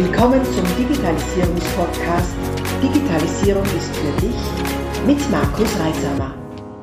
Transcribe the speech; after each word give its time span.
Willkommen 0.00 0.44
zum 0.44 0.64
Digitalisierungspodcast 0.76 2.36
Digitalisierung 2.80 3.64
ist 3.64 3.96
für 3.96 4.20
dich 4.20 5.04
mit 5.04 5.28
Markus 5.28 5.76
Reisamer. 5.76 6.36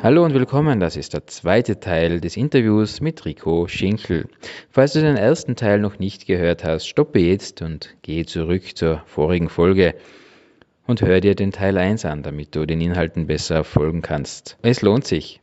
Hallo 0.03 0.25
und 0.25 0.33
willkommen, 0.33 0.81
das 0.81 0.97
ist 0.97 1.13
der 1.13 1.25
zweite 1.25 1.79
Teil 1.79 2.19
des 2.19 2.35
Interviews 2.35 2.99
mit 2.99 3.23
Rico 3.23 3.69
Schinkel. 3.69 4.27
Falls 4.69 4.91
du 4.91 4.99
den 4.99 5.15
ersten 5.15 5.55
Teil 5.55 5.79
noch 5.79 5.97
nicht 5.97 6.27
gehört 6.27 6.65
hast, 6.65 6.89
stoppe 6.89 7.19
jetzt 7.19 7.61
und 7.61 7.95
gehe 8.01 8.25
zurück 8.25 8.75
zur 8.75 9.01
vorigen 9.05 9.47
Folge 9.47 9.95
und 10.85 11.01
hör 11.01 11.21
dir 11.21 11.35
den 11.35 11.53
Teil 11.53 11.77
1 11.77 12.03
an, 12.03 12.21
damit 12.21 12.53
du 12.53 12.65
den 12.65 12.81
Inhalten 12.81 13.27
besser 13.27 13.63
folgen 13.63 14.01
kannst. 14.01 14.57
Es 14.61 14.81
lohnt 14.81 15.07
sich. 15.07 15.39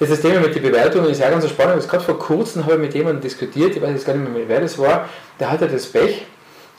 Das 0.00 0.20
Thema 0.20 0.40
mit 0.40 0.56
den 0.56 0.62
Bewertungen 0.64 1.10
ist 1.10 1.20
ja 1.20 1.30
ganz 1.30 1.48
spannend. 1.48 1.88
Gerade 1.88 2.02
vor 2.02 2.18
kurzem 2.18 2.64
habe 2.64 2.74
ich 2.74 2.80
mit 2.80 2.94
jemandem 2.94 3.20
diskutiert, 3.20 3.76
ich 3.76 3.80
weiß 3.80 3.92
jetzt 3.92 4.06
gar 4.06 4.16
nicht 4.16 4.32
mehr, 4.32 4.48
wer 4.48 4.60
das 4.60 4.76
war, 4.76 5.08
der 5.38 5.52
hatte 5.52 5.68
das 5.68 5.86
Pech, 5.86 6.26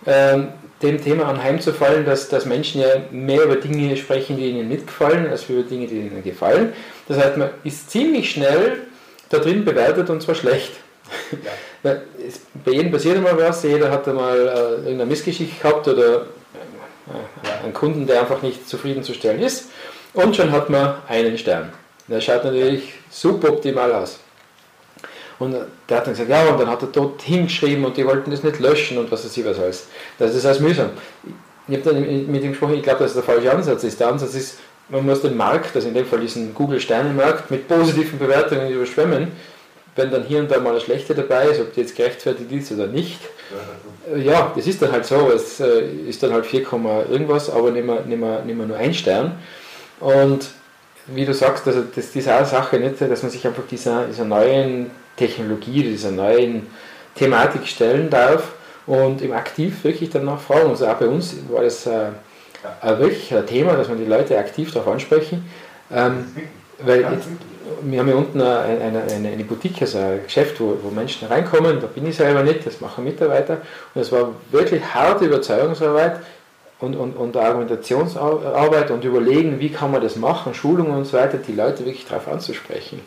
ähm, 0.05 0.49
dem 0.81 1.01
Thema 1.01 1.27
anheimzufallen, 1.27 2.05
dass, 2.05 2.29
dass 2.29 2.45
Menschen 2.45 2.81
ja 2.81 2.87
mehr 3.11 3.43
über 3.43 3.55
Dinge 3.55 3.95
sprechen, 3.97 4.37
die 4.37 4.49
ihnen 4.49 4.67
nicht 4.67 4.87
gefallen, 4.87 5.29
als 5.29 5.47
über 5.49 5.63
Dinge, 5.63 5.87
die 5.87 5.97
ihnen 5.97 6.23
gefallen. 6.23 6.73
Das 7.07 7.17
heißt, 7.17 7.37
man 7.37 7.49
ist 7.63 7.89
ziemlich 7.91 8.31
schnell 8.31 8.87
da 9.29 9.37
drin 9.37 9.63
bewertet 9.63 10.09
und 10.09 10.21
zwar 10.21 10.35
schlecht. 10.35 10.71
Ja. 11.83 11.97
Bei 12.63 12.71
jedem 12.71 12.91
passiert 12.91 13.17
einmal 13.17 13.37
was, 13.37 13.63
jeder 13.63 13.91
hat 13.91 14.07
einmal 14.07 14.37
äh, 14.37 14.49
irgendeine 14.75 15.05
Missgeschichte 15.07 15.61
gehabt 15.61 15.87
oder 15.87 16.21
äh, 16.21 17.63
einen 17.63 17.73
Kunden, 17.73 18.05
der 18.05 18.21
einfach 18.21 18.41
nicht 18.41 18.67
zufriedenzustellen 18.69 19.41
ist 19.41 19.69
und 20.13 20.35
schon 20.35 20.51
hat 20.51 20.69
man 20.69 20.95
einen 21.07 21.37
Stern. 21.37 21.73
Der 22.07 22.21
schaut 22.21 22.43
natürlich 22.43 22.93
super 23.09 23.49
optimal 23.49 23.91
aus. 23.93 24.19
Und 25.41 25.55
der 25.89 25.97
hat 25.97 26.05
dann 26.05 26.13
gesagt, 26.13 26.29
ja, 26.29 26.49
und 26.49 26.59
dann 26.59 26.69
hat 26.69 26.83
er 26.83 26.89
dort 26.89 27.19
hingeschrieben 27.23 27.83
und 27.83 27.97
die 27.97 28.05
wollten 28.05 28.29
das 28.29 28.43
nicht 28.43 28.59
löschen 28.59 28.99
und 28.99 29.11
was 29.11 29.25
weiß 29.25 29.35
ich 29.35 29.43
was 29.43 29.57
alles. 29.57 29.87
Das 30.19 30.35
ist 30.35 30.45
alles 30.45 30.59
mühsam. 30.59 30.91
Ich 31.67 31.77
habe 31.77 31.93
dann 31.93 32.31
mit 32.31 32.43
ihm 32.43 32.51
gesprochen, 32.51 32.75
ich 32.75 32.83
glaube, 32.83 32.99
dass 32.99 33.15
das 33.15 33.25
der 33.25 33.33
falsche 33.33 33.51
Ansatz 33.51 33.83
ist. 33.83 33.99
Der 33.99 34.09
Ansatz 34.09 34.35
ist, 34.35 34.59
man 34.89 35.03
muss 35.03 35.23
den 35.23 35.35
Markt, 35.35 35.75
also 35.75 35.87
in 35.87 35.95
dem 35.95 36.05
Fall 36.05 36.19
diesen 36.19 36.53
Google-Sterne-Markt, 36.53 37.49
mit 37.49 37.67
positiven 37.67 38.19
Bewertungen 38.19 38.69
überschwemmen. 38.69 39.31
Wenn 39.95 40.11
dann 40.11 40.23
hier 40.23 40.39
und 40.39 40.51
da 40.51 40.59
mal 40.59 40.71
eine 40.71 40.79
schlechte 40.79 41.15
dabei 41.15 41.47
ist, 41.47 41.59
ob 41.59 41.73
die 41.73 41.81
jetzt 41.81 41.95
gerechtfertigt 41.95 42.51
ist 42.51 42.71
oder 42.71 42.85
nicht. 42.85 43.19
Ja, 44.15 44.53
das 44.55 44.67
ist 44.67 44.79
dann 44.79 44.91
halt 44.91 45.05
so. 45.05 45.31
Es 45.31 45.59
äh, 45.59 45.81
ist 46.07 46.21
dann 46.21 46.33
halt 46.33 46.45
4, 46.45 46.67
irgendwas, 47.09 47.49
aber 47.49 47.71
nicht 47.71 47.85
mehr, 47.85 48.01
nicht 48.01 48.19
mehr, 48.19 48.43
nicht 48.43 48.55
mehr 48.55 48.67
nur 48.67 48.77
ein 48.77 48.93
Stern. 48.93 49.39
Und 49.99 50.51
wie 51.07 51.25
du 51.25 51.33
sagst, 51.33 51.67
also 51.67 51.83
das 51.95 52.11
diese 52.11 52.45
Sache, 52.45 52.79
nicht, 52.79 53.01
dass 53.01 53.23
man 53.23 53.31
sich 53.31 53.45
einfach 53.45 53.63
dieser, 53.69 54.05
dieser 54.05 54.25
neuen 54.25 54.91
Technologie, 55.15 55.83
dieser 55.83 56.11
neuen 56.11 56.67
Thematik 57.15 57.67
stellen 57.67 58.09
darf 58.09 58.53
und 58.85 59.21
im 59.21 59.33
Aktiv 59.33 59.83
wirklich 59.83 60.09
dann 60.09 60.25
nachfragen. 60.25 60.69
Also 60.69 60.87
auch 60.87 60.95
bei 60.95 61.07
uns 61.07 61.35
war 61.49 61.63
das 61.63 61.85
äh, 61.85 62.07
ja. 62.83 62.99
wirklich 62.99 63.33
ein 63.33 63.45
Thema, 63.45 63.73
dass 63.73 63.87
man 63.87 63.97
die 63.97 64.05
Leute 64.05 64.37
aktiv 64.37 64.71
darauf 64.73 64.93
ansprechen. 64.93 65.49
Ähm, 65.93 66.25
weil 66.79 67.01
jetzt, 67.01 67.27
wir 67.83 67.99
haben 67.99 68.09
ja 68.09 68.15
unten 68.15 68.41
eine, 68.41 69.03
eine, 69.07 69.29
eine, 69.29 69.43
Boutique, 69.43 69.81
also 69.81 69.99
ein 69.99 70.23
Geschäft, 70.23 70.59
wo, 70.59 70.77
wo 70.81 70.89
Menschen 70.89 71.27
reinkommen, 71.27 71.79
da 71.79 71.87
bin 71.87 72.07
ich 72.07 72.15
selber 72.15 72.41
nicht, 72.41 72.65
das 72.65 72.81
machen 72.81 73.03
Mitarbeiter. 73.03 73.57
Und 73.93 74.01
es 74.01 74.11
war 74.11 74.31
wirklich 74.51 74.81
harte 74.83 75.25
Überzeugungsarbeit 75.25 76.21
und, 76.79 76.95
und, 76.95 77.15
und 77.15 77.37
Argumentationsarbeit 77.37 78.89
und 78.89 79.03
überlegen, 79.03 79.59
wie 79.59 79.69
kann 79.69 79.91
man 79.91 80.01
das 80.01 80.15
machen, 80.15 80.55
Schulungen 80.55 80.93
und 80.93 81.05
so 81.05 81.17
weiter, 81.17 81.37
die 81.37 81.53
Leute 81.53 81.85
wirklich 81.85 82.07
darauf 82.07 82.27
anzusprechen 82.27 83.01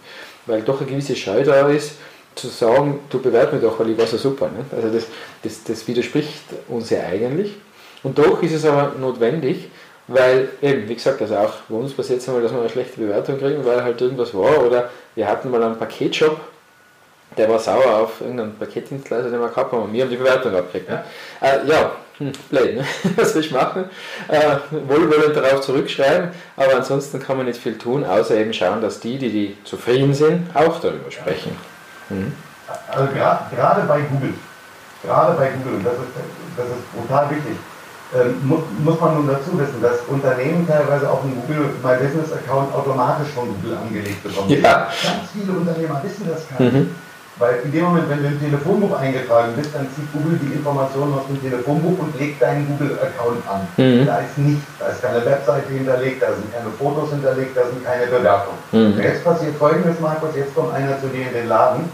weil 0.47 0.63
doch 0.63 0.81
eine 0.81 0.91
gewisse 0.91 1.17
Scheu 1.17 1.43
da 1.45 1.69
ist, 1.69 1.93
zu 2.35 2.49
sagen, 2.49 3.01
du 3.11 3.21
bewert 3.21 3.53
mich 3.53 3.63
doch, 3.63 3.79
weil 3.79 3.91
ich 3.91 3.99
war 3.99 4.07
so 4.07 4.17
super. 4.17 4.49
Nicht? 4.49 4.73
Also 4.75 4.89
das, 4.89 5.07
das, 5.43 5.65
das 5.65 5.87
widerspricht 5.87 6.43
uns 6.69 6.91
ja 6.91 7.01
eigentlich. 7.01 7.55
Und 8.03 8.19
doch 8.19 8.43
ist 8.43 8.53
es 8.53 8.65
aber 8.65 8.93
notwendig, 8.99 9.69
weil 10.09 10.49
eben, 10.61 10.89
wie 10.89 10.95
gesagt, 10.95 11.23
also 11.23 11.37
auch 11.37 11.53
bei 11.69 11.77
uns 11.77 11.93
passiert 11.93 12.21
es 12.21 12.29
einmal, 12.29 12.43
dass 12.43 12.53
wir 12.53 12.61
eine 12.61 12.69
schlechte 12.69 13.01
Bewertung 13.01 13.39
kriegen, 13.39 13.65
weil 13.65 13.83
halt 13.83 14.01
irgendwas 14.01 14.35
war. 14.35 14.65
Oder 14.65 14.91
wir 15.15 15.27
hatten 15.27 15.51
mal 15.51 15.63
einen 15.63 15.79
Paketshop, 15.79 16.39
der 17.37 17.49
war 17.49 17.59
sauer 17.59 17.99
auf 17.99 18.21
irgendeinen 18.21 18.57
Paketdienstleister, 18.59 19.31
den 19.31 19.41
wir 19.41 19.49
gehabt 19.49 19.73
haben, 19.73 19.83
und 19.85 19.93
wir 19.93 20.03
haben 20.03 20.11
die 20.11 20.17
Bewertung 20.17 20.55
abgekriegt. 20.55 20.91
Ne? 20.91 21.05
Äh, 21.41 21.67
ja 21.67 21.93
hm, 22.19 22.33
blöd, 22.49 22.77
ne? 22.77 22.85
was 23.17 23.33
soll 23.33 23.43
ich 23.43 23.51
machen? 23.51 23.87
Äh, 24.29 24.57
wohlwollend 24.71 25.37
darauf 25.37 25.61
zurückschreiben, 25.63 26.31
aber 26.57 26.77
ansonsten 26.77 27.21
kann 27.21 27.37
man 27.37 27.47
nicht 27.47 27.61
viel 27.61 27.77
tun, 27.77 28.05
außer 28.05 28.37
eben 28.37 28.53
schauen, 28.53 28.81
dass 28.81 29.01
die, 29.01 29.19
die, 29.19 29.31
die 29.31 29.57
zufrieden 29.65 30.15
sind, 30.15 30.49
auch 30.55 30.81
darüber 30.81 31.11
sprechen. 31.11 31.57
Mhm. 32.09 32.33
Also 32.89 33.13
gerade 33.13 33.83
bei 33.87 34.01
Google, 34.01 34.35
gerade 35.03 35.37
bei 35.37 35.51
Google, 35.51 35.75
und 35.79 35.85
das 35.85 35.95
ist, 35.95 36.03
das 36.57 36.67
ist 36.67 36.93
brutal 36.93 37.31
wichtig, 37.31 37.57
ähm, 38.15 38.47
muss, 38.47 38.61
muss 38.79 39.01
man 39.01 39.15
nun 39.15 39.27
dazu 39.27 39.59
wissen, 39.59 39.83
dass 39.83 40.03
Unternehmen 40.07 40.67
teilweise 40.69 41.11
auch 41.11 41.25
einen 41.25 41.35
Google 41.35 41.71
My 41.83 41.97
Business 41.97 42.33
Account 42.33 42.73
automatisch 42.73 43.29
von 43.35 43.49
Google 43.49 43.77
angelegt 43.77 44.23
bekommen. 44.23 44.51
Ja. 44.51 44.89
Ganz 45.03 45.31
viele 45.33 45.53
Unternehmer 45.53 46.01
wissen 46.03 46.29
das 46.29 46.49
gar 46.49 46.61
nicht. 46.61 46.75
Mhm. 46.75 46.95
Weil 47.39 47.61
in 47.65 47.73
dem 47.73 47.85
Moment, 47.85 48.09
wenn 48.09 48.23
du 48.23 48.29
im 48.29 48.41
Telefonbuch 48.41 48.97
eingetragen 48.97 49.55
bist, 49.57 49.75
dann 49.75 49.89
zieht 49.91 50.07
Google 50.13 50.39
die 50.39 50.55
Informationen 50.55 51.15
aus 51.15 51.27
dem 51.27 51.43
Telefonbuch 51.43 51.99
und 51.99 52.19
legt 52.19 52.41
deinen 52.41 52.67
Google-Account 52.69 53.43
an. 53.51 53.67
Mhm. 53.77 54.07
Da 54.07 54.19
ist 54.19 54.39
nichts, 54.39 54.65
da 54.79 54.87
ist 54.89 55.03
keine 55.03 55.25
Webseite 55.27 55.73
hinterlegt, 55.73 56.23
da 56.23 56.29
sind 56.33 56.55
keine 56.55 56.71
Fotos 56.79 57.11
hinterlegt, 57.11 57.57
da 57.57 57.67
sind 57.67 57.85
keine 57.85 58.07
Bewertungen. 58.07 58.59
Mhm. 58.71 59.01
Jetzt 59.03 59.25
passiert 59.25 59.57
folgendes, 59.57 59.99
Markus, 59.99 60.31
jetzt 60.37 60.55
kommt 60.55 60.73
einer 60.75 61.01
zu 61.01 61.09
dir 61.09 61.27
in 61.27 61.35
den 61.35 61.49
Laden 61.49 61.91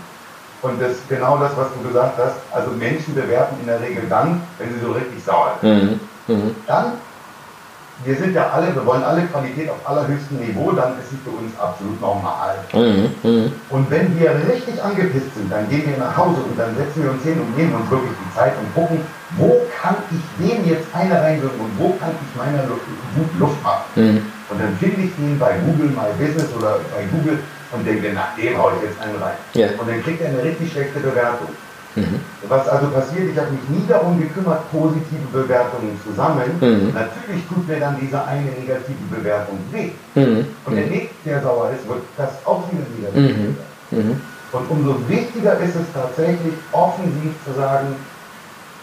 und 0.60 0.80
das 0.80 0.92
ist 0.92 1.08
genau 1.08 1.38
das, 1.38 1.56
was 1.56 1.68
du 1.72 1.88
gesagt 1.88 2.18
hast. 2.18 2.36
Also 2.52 2.70
Menschen 2.72 3.14
bewerten 3.14 3.56
in 3.60 3.66
der 3.66 3.80
Regel 3.80 4.04
dann, 4.10 4.42
wenn 4.58 4.74
sie 4.74 4.80
so 4.80 4.92
richtig 4.92 5.24
sauer 5.24 5.56
sind. 5.62 6.00
Mhm. 6.28 6.34
mhm. 6.34 6.54
Dann 6.66 6.92
wir 8.04 8.16
sind 8.16 8.34
ja 8.34 8.48
alle, 8.50 8.74
wir 8.74 8.84
wollen 8.86 9.02
alle 9.02 9.22
Qualität 9.26 9.68
auf 9.68 9.78
allerhöchstem 9.84 10.38
Niveau, 10.38 10.72
dann 10.72 10.96
ist 10.98 11.12
es 11.12 11.18
für 11.22 11.30
uns 11.30 11.52
absolut 11.58 12.00
normal. 12.00 12.56
Mhm, 12.72 13.12
mh. 13.22 13.50
Und 13.68 13.90
wenn 13.90 14.18
wir 14.18 14.32
richtig 14.48 14.82
angepisst 14.82 15.34
sind, 15.36 15.52
dann 15.52 15.68
gehen 15.68 15.84
wir 15.84 15.98
nach 15.98 16.16
Hause 16.16 16.40
und 16.48 16.58
dann 16.58 16.74
setzen 16.76 17.04
wir 17.04 17.10
uns 17.10 17.22
hin 17.22 17.38
und 17.40 17.56
nehmen 17.56 17.74
uns 17.74 17.90
wirklich 17.90 18.12
die 18.16 18.34
Zeit 18.34 18.52
und 18.56 18.72
gucken, 18.74 19.00
wo 19.36 19.60
kann 19.80 19.96
ich 20.10 20.22
dem 20.40 20.64
jetzt 20.64 20.86
eine 20.94 21.20
reinwirken 21.20 21.60
und 21.60 21.72
wo 21.78 21.90
kann 22.00 22.10
ich 22.16 22.30
meiner 22.36 22.64
Wut 22.68 23.32
Luft 23.38 23.62
machen. 23.62 23.84
Mhm. 23.96 24.22
Und 24.48 24.60
dann 24.60 24.76
finde 24.78 25.02
ich 25.02 25.14
den 25.16 25.38
bei 25.38 25.58
Google 25.64 25.90
My 25.94 26.10
Business 26.18 26.48
oder 26.56 26.80
bei 26.90 27.04
Google 27.12 27.38
und 27.72 27.86
denke, 27.86 28.12
nach 28.12 28.34
dem 28.34 28.58
haue 28.58 28.72
ich 28.76 28.90
jetzt 28.90 29.00
einen 29.00 29.16
rein. 29.22 29.38
Yeah. 29.54 29.70
Und 29.78 29.88
dann 29.88 30.02
kriegt 30.02 30.20
er 30.20 30.28
eine 30.30 30.42
richtig 30.42 30.72
schlechte 30.72 30.98
Bewertung. 30.98 31.48
Mhm. 31.96 32.20
Was 32.48 32.68
also 32.68 32.86
passiert, 32.88 33.30
ich 33.32 33.38
habe 33.38 33.50
mich 33.50 33.68
nie 33.68 33.84
darum 33.88 34.18
gekümmert, 34.20 34.70
positive 34.70 35.26
Bewertungen 35.32 35.98
zu 36.04 36.12
sammeln. 36.14 36.52
Mhm. 36.60 36.94
Natürlich 36.94 37.46
tut 37.48 37.66
mir 37.66 37.80
dann 37.80 37.98
diese 38.00 38.24
eine 38.24 38.46
negative 38.46 39.04
Bewertung 39.10 39.58
weh. 39.72 39.90
Mhm. 40.14 40.46
Und 40.64 40.76
der 40.76 40.86
nächste, 40.86 41.14
der 41.24 41.42
sauer 41.42 41.70
ist, 41.70 41.88
wird 41.88 42.02
das 42.16 42.30
auch 42.44 42.62
wieder 42.70 42.84
negativ 42.96 43.56
mhm. 43.90 43.98
mhm. 43.98 44.20
Und 44.52 44.70
umso 44.70 45.08
wichtiger 45.08 45.58
ist 45.58 45.76
es 45.76 45.86
tatsächlich, 45.94 46.54
offensiv 46.72 47.32
zu 47.44 47.52
sagen, 47.54 47.94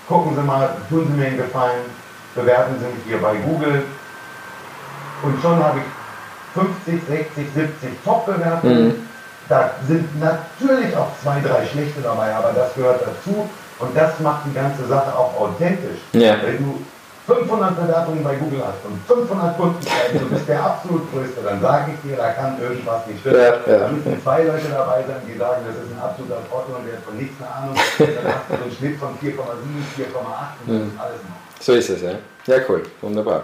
gucken 0.08 0.36
Sie 0.36 0.42
mal, 0.42 0.70
tun 0.90 1.08
Sie 1.08 1.20
mir 1.20 1.28
einen 1.28 1.38
Gefallen, 1.38 1.84
bewerten 2.36 2.76
Sie 2.80 2.86
mich 2.86 3.04
hier 3.08 3.22
bei 3.22 3.36
Google. 3.36 3.84
Und 5.24 5.42
schon 5.42 5.64
habe 5.64 5.80
ich 5.80 5.86
50, 6.86 7.08
60, 7.08 7.48
70 7.54 7.90
Top-Bewertungen 8.04 8.88
mhm. 8.88 8.94
Da 9.50 9.72
sind 9.88 10.20
natürlich 10.20 10.96
auch 10.96 11.12
zwei, 11.22 11.40
drei 11.40 11.66
schlechte 11.66 12.02
dabei, 12.02 12.34
aber 12.36 12.52
das 12.54 12.74
gehört 12.74 13.02
dazu 13.02 13.50
und 13.80 13.96
das 13.96 14.20
macht 14.20 14.46
die 14.46 14.54
ganze 14.54 14.86
Sache 14.88 15.16
auch 15.16 15.40
authentisch. 15.40 16.00
Ja. 16.14 16.36
Wenn 16.44 16.58
du 16.58 16.82
500 17.28 17.76
Bewertungen 17.76 18.24
bei 18.24 18.36
Google 18.36 18.64
hast 18.64 18.84
und 18.88 19.00
500 19.06 19.58
Kunden 19.58 19.80
du 20.14 20.26
bist 20.30 20.48
der 20.48 20.64
absolut 20.64 21.12
Größte, 21.12 21.42
dann 21.44 21.62
sage 21.62 21.92
ich 21.94 22.10
dir, 22.10 22.18
da 22.18 22.32
kann 22.32 22.60
irgendwas 22.62 23.06
nicht 23.06 23.20
stimmen. 23.20 23.38
Ja, 23.38 23.72
ja. 23.72 23.80
Da 23.80 23.88
müssen 23.90 24.24
zwei 24.24 24.44
Leute 24.44 24.68
dabei 24.72 25.04
sein, 25.04 25.22
die 25.28 25.38
sagen, 25.38 25.62
das 25.68 25.76
ist 25.76 25.92
ein 25.92 26.02
absoluter 26.02 26.40
Trottel 26.50 26.76
und 26.76 26.86
der 26.88 26.98
hat 26.98 27.04
von 27.04 27.18
nichts 27.18 27.36
eine 27.40 27.52
Ahnung. 27.52 27.76
Dann 27.76 28.34
hast 28.34 28.48
du 28.50 28.56
so 28.56 28.64
einen 28.64 28.76
Schnitt 28.76 29.00
von 29.00 29.10
4,7, 29.20 29.28
4,8 29.28 30.16
und 30.64 30.80
das 30.80 30.88
ist 30.88 31.00
alles 31.00 31.22
noch. 31.28 31.60
So 31.60 31.74
ist 31.74 31.90
es, 31.90 32.02
ja. 32.02 32.16
Ja, 32.48 32.64
cool, 32.70 32.84
wunderbar. 33.02 33.44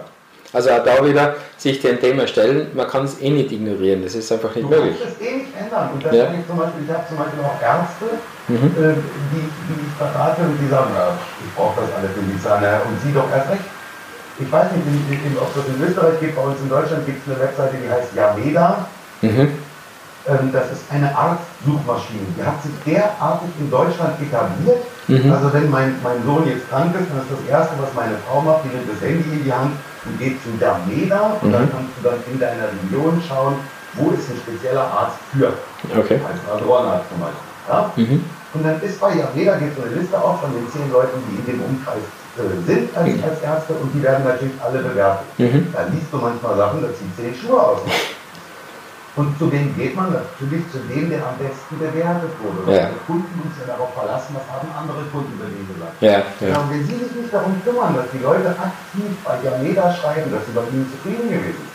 Also 0.54 0.70
auch 0.70 0.84
da 0.84 1.04
wieder 1.04 1.34
sich 1.58 1.80
dem 1.80 2.00
Thema 2.00 2.26
stellen, 2.26 2.68
man 2.74 2.88
kann 2.88 3.04
es 3.04 3.20
eh 3.20 3.28
nicht 3.28 3.50
ignorieren, 3.52 4.02
das 4.02 4.14
ist 4.14 4.30
einfach 4.32 4.54
nicht 4.54 4.64
du 4.64 4.70
möglich. 4.70 4.96
Kannst 5.02 5.20
es 5.20 5.26
eh 5.26 5.43
ändern. 5.56 5.90
Und 5.94 6.04
das 6.04 6.14
ja. 6.14 6.30
ich 6.30 6.46
zum 6.46 6.58
Beispiel, 6.58 6.84
ich 6.84 6.92
habe 6.92 7.06
zum 7.08 7.18
Beispiel 7.18 7.40
auch 7.40 7.58
Ärzte, 7.62 8.08
mhm. 8.48 8.68
äh, 8.74 8.98
die, 9.32 9.44
die 9.70 9.78
ich 9.78 9.94
berate 9.96 10.42
und 10.42 10.58
die 10.58 10.68
sagen, 10.68 10.90
ja, 10.94 11.14
ich 11.14 11.50
brauche 11.54 11.80
das 11.80 11.90
alles 11.94 12.12
für 12.12 12.22
mich, 12.22 12.38
und 12.38 12.96
sie 13.02 13.12
doch 13.12 13.30
erst 13.30 13.50
recht. 13.50 13.66
Ich 14.38 14.50
weiß 14.50 14.66
nicht, 14.74 14.86
in, 14.86 15.30
in, 15.30 15.38
ob 15.38 15.54
das 15.54 15.66
in 15.70 15.78
Österreich 15.78 16.18
gibt, 16.18 16.34
bei 16.34 16.42
uns 16.42 16.58
in 16.58 16.68
Deutschland 16.68 17.06
gibt 17.06 17.22
es 17.22 17.30
eine 17.30 17.38
Webseite, 17.38 17.78
die 17.78 17.86
heißt 17.86 18.14
Yameda. 18.18 18.86
Mhm. 19.22 19.54
Ähm, 20.26 20.50
das 20.52 20.72
ist 20.72 20.84
eine 20.90 21.14
Arztsuchmaschine. 21.14 22.26
Die 22.36 22.42
hat 22.42 22.62
sich 22.62 22.72
derartig 22.86 23.50
in 23.60 23.70
Deutschland 23.70 24.16
etabliert. 24.20 24.82
Mhm. 25.06 25.30
Also 25.30 25.52
wenn 25.52 25.70
mein, 25.70 25.94
mein 26.02 26.24
Sohn 26.24 26.48
jetzt 26.48 26.68
krank 26.70 26.96
ist, 26.98 27.12
dann 27.12 27.20
ist 27.20 27.30
das 27.30 27.44
Erste, 27.46 27.74
was 27.78 27.92
meine 27.94 28.16
Frau 28.26 28.40
macht, 28.40 28.64
die 28.64 28.74
nimmt 28.74 28.88
das 28.88 29.00
Handy 29.04 29.28
in 29.30 29.44
die 29.44 29.52
Hand 29.52 29.76
und 30.04 30.18
geht 30.18 30.42
zu 30.42 30.48
Dameda 30.58 31.36
und 31.40 31.48
mhm. 31.48 31.52
dann 31.52 31.70
kannst 31.70 31.92
du 31.96 32.08
dann 32.08 32.18
in 32.32 32.40
deiner 32.40 32.72
Region 32.72 33.22
schauen, 33.28 33.56
wo 33.96 34.10
ist 34.10 34.28
ein 34.30 34.36
spezieller 34.42 34.82
Arzt 34.84 35.18
für. 35.32 35.52
Okay. 35.98 36.20
Als 36.52 36.62
Ohrenarzt 36.66 37.08
zum 37.10 37.20
Beispiel. 37.20 37.44
Ja? 37.68 37.90
Mhm. 37.96 38.24
Und 38.54 38.62
dann 38.64 38.80
ist 38.82 39.00
bei 39.00 39.10
Yameda, 39.14 39.56
gibt 39.56 39.78
es 39.78 39.84
eine 39.84 39.94
Liste 39.96 40.16
auch 40.16 40.40
von 40.40 40.52
den 40.54 40.66
zehn 40.70 40.90
Leuten, 40.92 41.18
die 41.28 41.36
in 41.42 41.46
dem 41.58 41.64
Umkreis 41.64 42.02
äh, 42.38 42.54
sind 42.66 42.96
als, 42.96 43.10
als 43.22 43.42
Ärzte 43.42 43.74
und 43.74 43.90
die 43.94 44.02
werden 44.02 44.24
natürlich 44.24 44.54
alle 44.62 44.78
bewertet. 44.78 45.26
Mhm. 45.38 45.72
Da 45.72 45.82
liest 45.90 46.06
du 46.12 46.18
manchmal 46.18 46.56
Sachen, 46.56 46.82
da 46.82 46.88
zieht 46.94 47.10
zehn 47.16 47.34
Schuhe 47.34 47.60
aus. 47.60 47.80
Und 49.16 49.30
zu 49.38 49.46
wem 49.52 49.70
geht 49.78 49.94
man? 49.94 50.10
Natürlich 50.10 50.66
zu 50.74 50.78
dem, 50.90 51.06
der 51.08 51.22
am 51.22 51.38
besten 51.38 51.78
bewertet 51.78 52.34
wurde. 52.42 52.66
Weil 52.66 52.74
Ja. 52.74 52.90
die 52.90 52.98
Kunden 53.06 53.30
uns 53.46 53.54
ja 53.62 53.70
darauf 53.70 53.94
verlassen, 53.94 54.34
was 54.34 54.42
haben 54.50 54.66
andere 54.74 55.06
Kunden 55.14 55.30
über 55.38 55.46
den 55.46 55.62
gesagt. 55.70 55.94
Ja, 56.02 56.18
Ja. 56.42 56.50
ja. 56.50 56.58
und 56.58 56.70
wenn 56.74 56.82
Sie 56.82 56.98
sich 56.98 57.14
nicht 57.14 57.30
darum 57.30 57.54
kümmern, 57.62 57.94
dass 57.94 58.10
die 58.10 58.18
Leute 58.18 58.50
aktiv 58.58 59.14
bei 59.22 59.38
Yameda 59.38 59.94
schreiben, 59.94 60.34
dass 60.34 60.42
sie 60.46 60.54
bei 60.58 60.66
Ihnen 60.66 60.90
zufrieden 60.90 61.30
gewesen 61.30 61.62
sind, 61.62 61.73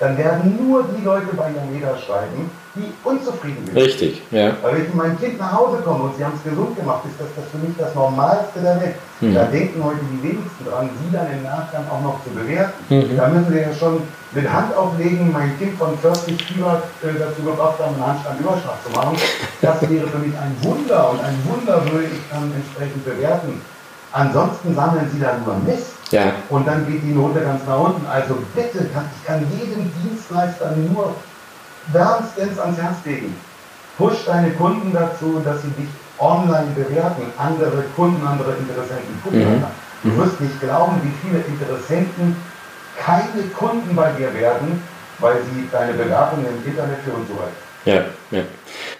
dann 0.00 0.16
werden 0.16 0.56
nur 0.56 0.82
die 0.96 1.04
Leute 1.04 1.28
bei 1.36 1.50
Yameda 1.50 1.94
schreiben, 1.98 2.50
die 2.74 2.90
unzufrieden 3.04 3.66
sind. 3.66 3.76
Richtig, 3.76 4.22
ja. 4.30 4.56
Weil 4.62 4.74
wenn 4.74 4.82
ich 4.82 4.88
mit 4.88 4.96
meinem 4.96 5.20
Kind 5.20 5.38
nach 5.38 5.52
Hause 5.52 5.82
komme 5.84 6.04
und 6.04 6.16
sie 6.16 6.24
haben 6.24 6.32
es 6.36 6.50
gesund 6.50 6.74
gemacht, 6.74 7.04
ist 7.04 7.20
das, 7.20 7.28
das 7.36 7.44
für 7.52 7.58
mich 7.58 7.76
das 7.76 7.94
Normalste 7.94 8.60
der 8.60 8.80
Welt. 8.80 8.94
Mhm. 9.20 9.34
Da 9.34 9.44
denken 9.44 9.84
heute 9.84 10.00
die 10.10 10.22
wenigsten 10.22 10.64
dran, 10.64 10.88
sie 10.88 11.14
dann 11.14 11.30
im 11.30 11.42
Nachgang 11.42 11.84
auch 11.92 12.00
noch 12.00 12.24
zu 12.24 12.30
bewerten. 12.30 12.72
Mhm. 12.88 13.14
Da 13.14 13.28
müssen 13.28 13.52
wir 13.52 13.60
ja 13.60 13.74
schon 13.74 14.00
mit 14.32 14.50
Hand 14.50 14.74
auflegen, 14.74 15.32
mein 15.32 15.52
Kind 15.58 15.76
von 15.76 15.98
40 15.98 16.42
Fieber 16.44 16.82
äh, 17.02 17.18
dazu 17.18 17.42
gebracht 17.42 17.78
haben, 17.78 17.94
einen 17.96 18.06
Handstand 18.06 18.40
Überschlag 18.40 18.80
zu 18.82 18.90
machen. 18.96 19.18
Das 19.60 19.82
wäre 19.82 20.06
für 20.08 20.18
mich 20.18 20.32
ein 20.32 20.56
Wunder 20.62 21.10
und 21.10 21.20
ein 21.20 21.36
Wunder 21.44 21.84
würde 21.92 22.08
ich 22.08 22.20
dann 22.32 22.50
entsprechend 22.56 23.04
bewerten. 23.04 23.60
Ansonsten 24.12 24.74
sammeln 24.74 25.10
sie 25.12 25.20
da 25.20 25.36
nur 25.44 25.56
Mist. 25.66 25.99
Ja, 26.10 26.32
Und 26.48 26.66
dann 26.66 26.86
geht 26.86 27.02
die 27.04 27.14
Note 27.14 27.40
ganz 27.40 27.62
nach 27.66 27.78
unten. 27.78 28.04
Also 28.06 28.34
bitte, 28.54 28.84
kann, 28.92 29.08
ich 29.16 29.26
kann 29.26 29.46
jedem 29.58 29.90
Dienstleister 30.02 30.74
nur 30.92 31.14
wärmstens 31.92 32.58
ans 32.58 32.78
Herz 32.78 32.96
legen. 33.04 33.34
Push 33.96 34.24
deine 34.26 34.50
Kunden 34.52 34.92
dazu, 34.92 35.40
dass 35.44 35.62
sie 35.62 35.70
dich 35.70 35.88
online 36.18 36.72
bewerten. 36.74 37.22
Andere 37.38 37.84
Kunden, 37.94 38.26
andere 38.26 38.52
Interessenten 38.52 39.22
gucken. 39.22 39.60
Mhm. 39.60 39.64
Du 40.02 40.16
wirst 40.16 40.40
nicht 40.40 40.60
glauben, 40.60 41.00
wie 41.02 41.12
viele 41.22 41.44
Interessenten 41.44 42.36
keine 42.98 43.42
Kunden 43.56 43.94
bei 43.94 44.10
dir 44.12 44.32
werden, 44.34 44.82
weil 45.18 45.36
sie 45.52 45.68
deine 45.70 45.92
Bewertungen 45.92 46.46
im 46.46 46.70
Internet 46.70 46.98
für 47.04 47.12
uns 47.12 47.28
so 47.28 47.34
weit. 47.34 47.52
ja, 47.84 48.04
ja. 48.30 48.42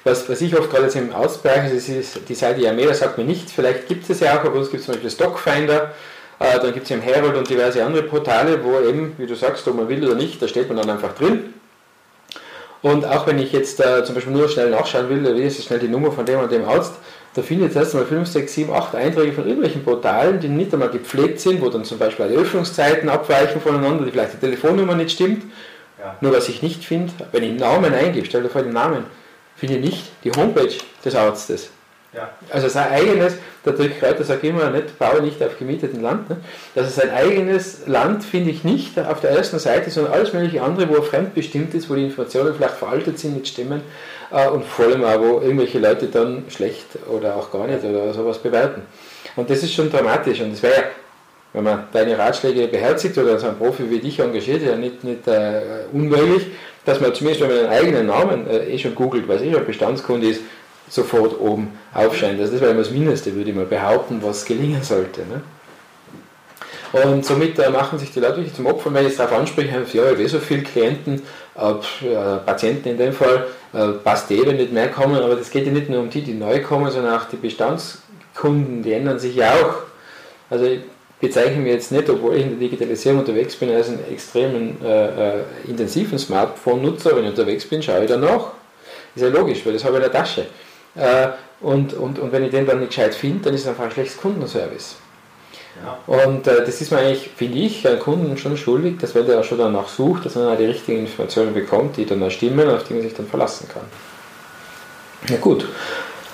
Was, 0.05 0.29
was 0.29 0.41
ich 0.41 0.57
oft 0.59 0.71
gerade 0.71 0.85
jetzt 0.85 0.97
im 0.97 1.12
Ausbereich, 1.12 1.73
das 1.73 1.89
ist 1.89 2.29
die 2.29 2.35
Seite 2.35 2.61
Yameda 2.61 2.95
sagt 2.95 3.19
mir 3.19 3.25
nichts, 3.25 3.53
vielleicht 3.53 3.87
gibt 3.89 4.09
es 4.09 4.21
ja 4.21 4.39
auch, 4.39 4.45
aber 4.45 4.55
uns 4.55 4.71
gibt 4.71 4.81
es 4.81 4.87
zum 4.87 4.95
Beispiel 4.95 5.11
Stockfinder, 5.11 5.93
dann 6.41 6.73
gibt 6.73 6.85
es 6.85 6.91
im 6.91 7.03
Herald 7.03 7.37
und 7.37 7.49
diverse 7.49 7.85
andere 7.85 8.03
Portale, 8.05 8.65
wo 8.65 8.81
eben, 8.81 9.13
wie 9.19 9.27
du 9.27 9.35
sagst, 9.35 9.69
ob 9.69 9.77
man 9.77 9.89
will 9.89 10.05
oder 10.05 10.15
nicht, 10.15 10.41
da 10.41 10.49
steht 10.49 10.69
man 10.69 10.79
dann 10.79 10.89
einfach 10.89 11.15
drin. 11.15 11.55
Und 12.83 13.05
auch 13.05 13.27
wenn 13.27 13.39
ich 13.39 13.53
jetzt 13.53 13.79
äh, 13.81 14.05
zum 14.05 14.15
Beispiel 14.15 14.33
nur 14.33 14.49
schnell 14.49 14.71
nachschauen 14.71 15.11
will, 15.11 15.37
wie 15.37 15.43
ist 15.43 15.63
schnell 15.63 15.79
die 15.79 15.89
Nummer 15.89 16.11
von 16.13 16.25
dem 16.25 16.41
und 16.41 16.51
dem 16.51 16.67
Arzt, 16.67 16.95
da 17.35 17.43
finde 17.43 17.67
ich 17.67 17.71
jetzt 17.71 17.77
erst 17.77 17.95
mal 17.95 18.07
5, 18.07 18.27
6, 18.27 18.55
7, 18.55 18.73
8 18.73 18.95
Einträge 18.95 19.33
von 19.33 19.45
irgendwelchen 19.45 19.85
Portalen, 19.85 20.41
die 20.41 20.49
nicht 20.49 20.73
einmal 20.73 20.89
gepflegt 20.89 21.41
sind, 21.41 21.61
wo 21.61 21.69
dann 21.69 21.85
zum 21.85 21.99
Beispiel 21.99 22.29
die 22.29 22.37
Öffnungszeiten 22.37 23.09
abweichen 23.09 23.61
voneinander, 23.61 24.05
die 24.05 24.11
vielleicht 24.11 24.33
die 24.33 24.39
Telefonnummer 24.39 24.95
nicht 24.95 25.13
stimmt. 25.13 25.45
Ja. 26.01 26.17
Nur 26.23 26.33
was 26.33 26.49
ich 26.49 26.63
nicht 26.63 26.85
finde, 26.85 27.13
wenn 27.33 27.43
ich 27.43 27.61
Namen 27.61 27.93
eingebe, 27.93 28.27
stell 28.27 28.43
dir 28.43 28.49
vor 28.49 28.63
den 28.63 28.73
Namen, 28.73 29.05
finde 29.55 29.77
ich 29.77 29.85
nicht 29.85 30.13
die 30.25 30.33
Homepage 30.33 30.73
des 31.05 31.15
Arztes. 31.15 31.71
Also 32.51 32.69
sein 32.69 32.91
eigenes, 32.91 33.35
der 33.65 33.73
Dirk 33.75 34.01
Kräuter 34.01 34.25
sagt 34.25 34.43
immer, 34.43 34.71
nicht, 34.71 34.99
baue 34.99 35.23
nicht 35.23 35.41
auf 35.43 35.57
gemieteten 35.59 36.03
Land. 36.03 36.29
Ne? 36.29 36.39
Also 36.75 36.91
sein 36.91 37.11
eigenes 37.11 37.87
Land 37.87 38.25
finde 38.25 38.51
ich 38.51 38.65
nicht 38.65 38.99
auf 38.99 39.21
der 39.21 39.31
ersten 39.31 39.61
Seite, 39.61 39.91
sondern 39.91 40.15
alles 40.15 40.33
mögliche 40.33 40.61
andere, 40.62 40.89
wo 40.89 40.97
er 40.97 41.03
fremdbestimmt 41.05 41.73
ist, 41.75 41.89
wo 41.89 41.95
die 41.95 42.05
Informationen 42.05 42.55
vielleicht 42.55 42.75
veraltet 42.75 43.19
sind, 43.21 43.35
nicht 43.35 43.49
stimmen 43.49 43.83
äh, 44.33 44.49
und 44.49 44.65
vor 44.65 44.87
allem 44.87 45.05
auch, 45.05 45.21
wo 45.21 45.41
irgendwelche 45.41 45.79
Leute 45.79 46.07
dann 46.07 46.45
schlecht 46.49 46.87
oder 47.09 47.37
auch 47.37 47.53
gar 47.53 47.69
nicht 47.69 47.85
oder 47.85 48.12
sowas 48.12 48.39
bewerten. 48.39 48.83
Und 49.37 49.49
das 49.49 49.62
ist 49.62 49.73
schon 49.73 49.89
dramatisch 49.89 50.41
und 50.41 50.53
es 50.53 50.62
wäre, 50.65 50.85
wenn 51.53 51.62
man 51.62 51.85
deine 51.93 52.19
Ratschläge 52.19 52.67
beherzigt 52.67 53.17
oder 53.19 53.39
so 53.39 53.47
ein 53.47 53.57
Profi 53.57 53.89
wie 53.89 54.01
dich 54.01 54.19
engagiert, 54.19 54.62
ja 54.62 54.75
nicht, 54.75 55.05
nicht 55.05 55.29
äh, 55.29 55.85
unmöglich, 55.93 56.47
dass 56.85 57.01
man 57.01 57.15
zumindest, 57.15 57.43
wenn 57.43 57.55
man 57.55 57.65
den 57.65 57.71
eigenen 57.71 58.07
Namen 58.07 58.49
äh, 58.49 58.67
eh 58.67 58.79
schon 58.79 58.95
googelt, 58.97 59.29
was 59.29 59.43
eh 59.43 59.53
schon 59.53 59.65
Bestandskunde 59.65 60.29
ist, 60.29 60.41
sofort 60.91 61.41
oben 61.41 61.79
aufscheint. 61.95 62.39
Also 62.39 62.53
das 62.53 62.61
wäre 62.61 62.73
immer 62.73 62.83
das 62.83 62.91
Mindeste, 62.91 63.35
würde 63.35 63.51
ich 63.51 63.57
mal 63.57 63.65
behaupten, 63.65 64.21
was 64.23 64.45
gelingen 64.45 64.83
sollte. 64.83 65.23
Ne? 65.23 65.41
Und 66.93 67.25
somit 67.25 67.59
äh, 67.59 67.71
machen 67.71 67.99
sich 67.99 68.11
die 68.13 68.21
Leute 68.21 68.53
zum 68.53 68.67
Opfer, 68.67 68.93
wenn 68.93 69.07
ich 69.07 69.17
darauf 69.17 69.39
anspreche, 69.39 69.71
ja, 69.71 69.81
ich 69.81 69.99
habe 69.99 70.23
eh 70.23 70.27
so 70.27 70.41
viele 70.41 70.63
Klienten, 70.63 71.23
äh, 71.57 71.71
äh, 71.71 72.39
Patienten 72.45 72.89
in 72.89 72.99
dem 72.99 73.13
Fall, 73.13 73.47
äh, 73.73 73.89
passt 74.03 74.31
eh, 74.33 74.45
wenn 74.45 74.57
nicht 74.57 74.73
mehr 74.73 74.89
kommen, 74.89 75.23
aber 75.23 75.37
das 75.37 75.51
geht 75.51 75.67
ja 75.67 75.73
nicht 75.73 75.89
nur 75.89 76.01
um 76.01 76.11
die, 76.11 76.23
die 76.23 76.35
neu 76.35 76.61
kommen, 76.61 76.91
sondern 76.91 77.17
auch 77.17 77.27
die 77.27 77.37
Bestandskunden, 77.37 78.83
die 78.83 78.93
ändern 78.93 79.21
sich 79.21 79.37
ja 79.37 79.53
auch. 79.55 79.75
Also 80.51 80.65
ich 80.65 80.81
bezeichne 81.21 81.59
mich 81.59 81.73
jetzt 81.73 81.93
nicht, 81.93 82.11
obwohl 82.11 82.35
ich 82.35 82.43
in 82.43 82.51
der 82.51 82.59
Digitalisierung 82.59 83.21
unterwegs 83.21 83.55
bin, 83.55 83.71
als 83.71 83.89
einen 83.89 84.01
extremen 84.11 84.79
äh, 84.85 85.39
äh, 85.39 85.43
intensiven 85.69 86.19
Smartphone-Nutzer. 86.19 87.15
Wenn 87.15 87.25
ich 87.25 87.31
unterwegs 87.31 87.67
bin, 87.67 87.83
schaue 87.83 88.03
ich 88.03 88.11
danach. 88.11 88.53
Ist 89.15 89.23
ja 89.23 89.29
logisch, 89.29 89.65
weil 89.65 89.75
das 89.75 89.85
habe 89.85 89.99
ich 89.99 90.05
in 90.05 90.11
der 90.11 90.21
Tasche. 90.21 90.47
Äh, 90.95 91.29
und, 91.61 91.95
und, 91.95 92.19
und 92.19 92.33
wenn 92.33 92.45
ich 92.45 92.51
den 92.51 92.67
dann 92.67 92.81
nicht 92.81 92.91
gescheit 92.91 93.15
finde, 93.15 93.45
dann 93.45 93.55
ist 93.55 93.63
es 93.63 93.69
einfach 93.69 93.85
ein 93.85 93.91
schlechtes 93.91 94.21
Kundenservice. 94.21 94.97
Ja. 95.85 95.99
Und 96.07 96.47
äh, 96.47 96.65
das 96.65 96.81
ist 96.81 96.91
mir 96.91 96.99
eigentlich, 96.99 97.31
finde 97.37 97.59
ich, 97.59 97.87
einem 97.87 98.01
Kunden 98.01 98.37
schon 98.37 98.57
schuldig, 98.57 98.99
dass 98.99 99.15
wenn 99.15 99.27
der 99.27 99.41
auch 99.41 99.45
schon 99.45 99.59
danach 99.59 99.89
sucht, 99.89 100.27
dass 100.27 100.37
er 100.37 100.45
dann 100.45 100.55
auch 100.55 100.59
die 100.59 100.67
richtigen 100.67 101.01
Informationen 101.01 101.55
bekommt, 101.55 101.97
die 101.97 102.07
dann 102.07 102.23
auch 102.23 102.31
stimmen, 102.31 102.69
auf 102.69 102.85
die 102.85 102.95
man 102.95 103.03
sich 103.03 103.15
dann 103.15 103.27
verlassen 103.27 103.69
kann. 103.73 103.83
Ja 105.29 105.37
gut. 105.37 105.67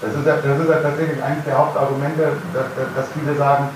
Das 0.00 0.14
ist, 0.14 0.26
ja, 0.26 0.36
das 0.36 0.60
ist 0.60 0.68
ja 0.68 0.76
tatsächlich 0.76 1.22
eines 1.22 1.44
der 1.44 1.58
Hauptargumente, 1.58 2.32
dass, 2.52 2.66
dass 2.94 3.06
viele 3.12 3.36
sagen, 3.36 3.68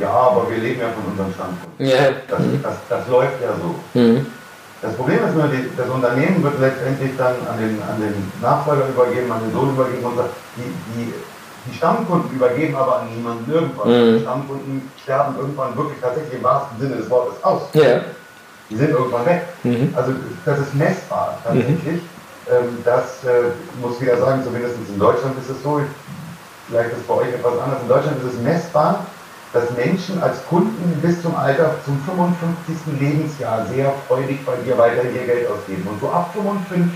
ja, 0.00 0.10
aber 0.10 0.50
wir 0.50 0.58
leben 0.58 0.80
ja 0.80 0.88
von 0.88 1.10
unserem 1.10 1.32
Standpunkt. 1.32 1.80
Ja. 1.80 2.12
Das, 2.28 2.40
das, 2.62 2.76
das 2.88 3.08
läuft 3.08 3.42
ja 3.42 3.54
so. 3.54 3.98
Mhm. 3.98 4.26
Das 4.80 4.94
Problem 4.94 5.18
ist 5.26 5.34
nur, 5.34 5.48
die, 5.48 5.70
das 5.76 5.88
Unternehmen 5.88 6.42
wird 6.42 6.60
letztendlich 6.60 7.10
dann 7.16 7.34
an 7.50 7.58
den, 7.58 7.82
an 7.82 8.00
den 8.00 8.14
Nachfolger 8.40 8.88
übergeben, 8.88 9.30
an 9.32 9.40
den 9.40 9.52
Sohn 9.52 9.70
übergeben 9.70 10.04
und 10.04 10.16
sagt, 10.16 10.30
die, 10.56 10.70
die, 10.94 11.12
die 11.66 11.76
Stammkunden 11.76 12.30
übergeben 12.30 12.76
aber 12.76 13.00
an 13.00 13.08
niemanden 13.14 13.50
irgendwann. 13.50 13.88
Mhm. 13.88 14.18
Die 14.18 14.22
Stammkunden 14.22 14.92
sterben 15.02 15.36
irgendwann 15.36 15.76
wirklich 15.76 16.00
tatsächlich 16.00 16.34
im 16.34 16.44
wahrsten 16.44 16.78
Sinne 16.78 16.96
des 16.96 17.10
Wortes 17.10 17.42
aus. 17.42 17.62
Ja. 17.72 18.02
Die 18.70 18.76
sind 18.76 18.90
irgendwann 18.90 19.26
weg. 19.26 19.42
Mhm. 19.64 19.92
Also 19.96 20.12
das 20.44 20.58
ist 20.60 20.74
messbar 20.74 21.38
tatsächlich. 21.42 22.02
Ähm, 22.48 22.78
das 22.84 23.24
äh, 23.24 23.50
muss 23.82 24.00
wieder 24.00 24.16
sagen, 24.18 24.42
zumindest 24.44 24.76
in 24.88 24.98
Deutschland 24.98 25.36
ist 25.38 25.50
es 25.50 25.62
so, 25.62 25.80
vielleicht 26.68 26.92
ist 26.92 26.98
es 26.98 27.06
bei 27.06 27.14
euch 27.14 27.28
etwas 27.28 27.58
anders, 27.58 27.82
in 27.82 27.88
Deutschland 27.88 28.16
ist 28.22 28.34
es 28.34 28.40
messbar, 28.40 29.06
dass 29.52 29.70
Menschen 29.76 30.22
als 30.22 30.44
Kunden 30.46 30.98
bis 31.00 31.22
zum 31.22 31.34
Alter, 31.34 31.76
zum 31.84 32.00
55. 32.04 33.00
Lebensjahr 33.00 33.66
sehr 33.74 33.92
freudig 34.06 34.44
bei 34.44 34.52
dir 34.64 34.76
weiterhin 34.76 35.14
ihr 35.14 35.26
Geld 35.26 35.48
ausgeben. 35.50 35.86
Und 35.88 36.00
so 36.00 36.10
ab 36.10 36.30
55 36.34 36.92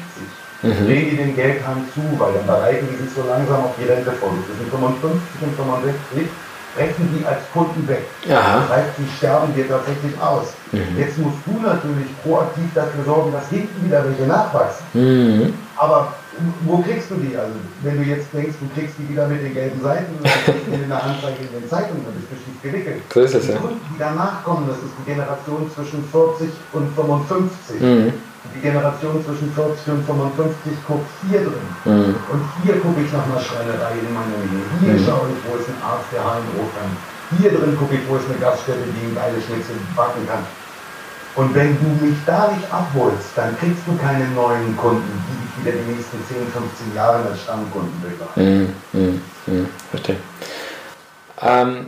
Mhm. 0.63 0.87
drehen 0.87 1.11
die 1.11 1.17
den 1.17 1.35
Geldhahn 1.35 1.85
zu, 1.93 2.01
weil 2.21 2.35
dann 2.35 2.47
bereiten 2.47 2.87
die 2.89 3.03
sich 3.03 3.13
so 3.15 3.23
langsam 3.29 3.65
auf 3.65 3.75
die 3.81 3.85
Rente 3.85 4.13
vor. 4.13 4.31
Zwischen 4.47 4.71
55 4.71 5.43
und 5.43 5.57
65 5.57 6.29
brechen 6.77 7.19
die 7.19 7.27
als 7.27 7.43
Kunden 7.53 7.83
weg. 7.89 8.07
Aha. 8.31 8.61
Das 8.61 8.69
heißt, 8.77 8.91
die 8.97 9.09
sterben 9.19 9.53
dir 9.55 9.69
tatsächlich 9.69 10.15
aus. 10.23 10.55
Mhm. 10.71 10.97
Jetzt 10.97 11.19
musst 11.19 11.39
du 11.45 11.59
natürlich 11.61 12.07
proaktiv 12.23 12.71
dafür 12.75 13.05
sorgen, 13.05 13.33
dass 13.33 13.49
hinten 13.51 13.85
wieder 13.85 14.05
welche 14.07 14.23
nachwachsen. 14.23 14.87
Mhm. 14.95 15.55
Aber 15.77 16.15
wo 16.65 16.79
kriegst 16.79 17.11
du 17.11 17.17
die? 17.17 17.37
Also, 17.37 17.55
wenn 17.83 17.97
du 17.99 18.05
jetzt 18.05 18.27
denkst, 18.33 18.57
du 18.61 18.67
kriegst 18.75 18.95
die 18.99 19.09
wieder 19.09 19.29
mit 19.29 19.43
den 19.43 19.53
gelben 19.55 19.81
Seiten 19.83 20.13
und 20.17 20.81
in 20.83 20.89
der 20.89 21.03
Anzeige 21.03 21.45
in 21.45 21.53
den 21.61 21.69
Zeitungen, 21.69 22.03
dann 22.05 22.15
bist 22.17 22.29
du 22.33 22.37
schief 22.41 22.59
gewickelt. 22.63 23.03
So 23.13 23.21
ist 23.21 23.35
es, 23.35 23.47
Die 23.47 23.53
ja. 23.53 23.59
Kunden, 23.59 23.81
die 23.93 23.99
danach 23.99 24.43
kommen, 24.45 24.65
das 24.67 24.79
ist 24.79 24.93
die 24.99 25.07
Generation 25.13 25.71
zwischen 25.75 26.01
40 26.11 26.49
und 26.73 26.87
55. 26.95 27.81
Mhm. 27.81 28.13
Die 28.57 28.61
Generation 28.61 29.23
zwischen 29.23 29.53
40 29.55 29.87
und 29.95 30.03
55 30.05 30.73
guckt 30.89 31.07
hier 31.31 31.47
drin. 31.47 31.67
Mhm. 31.87 32.15
Und 32.33 32.43
hier 32.65 32.75
gucke 32.83 32.99
ich 33.05 33.13
nach 33.15 33.23
einer 33.29 33.39
Schreinerei 33.39 33.95
in 34.03 34.11
meiner 34.11 34.39
Nähe. 34.51 34.67
Hier 34.83 34.97
Mhm. 34.99 35.05
schaue 35.07 35.31
ich, 35.31 35.39
wo 35.47 35.55
ist 35.61 35.71
ein 35.71 35.79
Arzt, 35.79 36.11
der 36.11 36.27
HNO 36.27 36.67
kann. 36.75 36.91
Hier 37.39 37.55
drin 37.55 37.77
gucke 37.79 37.95
ich, 37.95 38.03
wo 38.11 38.17
ist 38.19 38.27
eine 38.29 38.37
Gaststätte, 38.43 38.83
die 38.83 39.05
ein 39.09 39.15
geile 39.15 39.39
Schnitzel 39.41 39.79
backen 39.95 40.27
kann. 40.27 40.43
Und 41.35 41.55
wenn 41.55 41.79
du 41.79 42.05
mich 42.05 42.17
da 42.27 42.53
nicht 42.53 42.71
abholst, 42.71 43.31
dann 43.37 43.57
kriegst 43.59 43.83
du 43.87 43.97
keine 43.97 44.29
neuen 44.29 44.77
Kunden, 44.77 45.03
die 45.27 45.63
dich 45.63 45.75
wieder 45.75 45.83
die 45.83 45.93
nächsten 45.93 46.19
10, 46.27 46.37
15 46.53 46.95
Jahre 46.95 47.29
als 47.31 47.41
Stammkunden 47.43 48.03
begleiten. 48.03 48.75
Mhm. 48.93 49.01
Mhm. 49.01 49.23
Mhm. 49.47 49.69
Verstehe. 49.91 50.17
Ähm, 51.41 51.87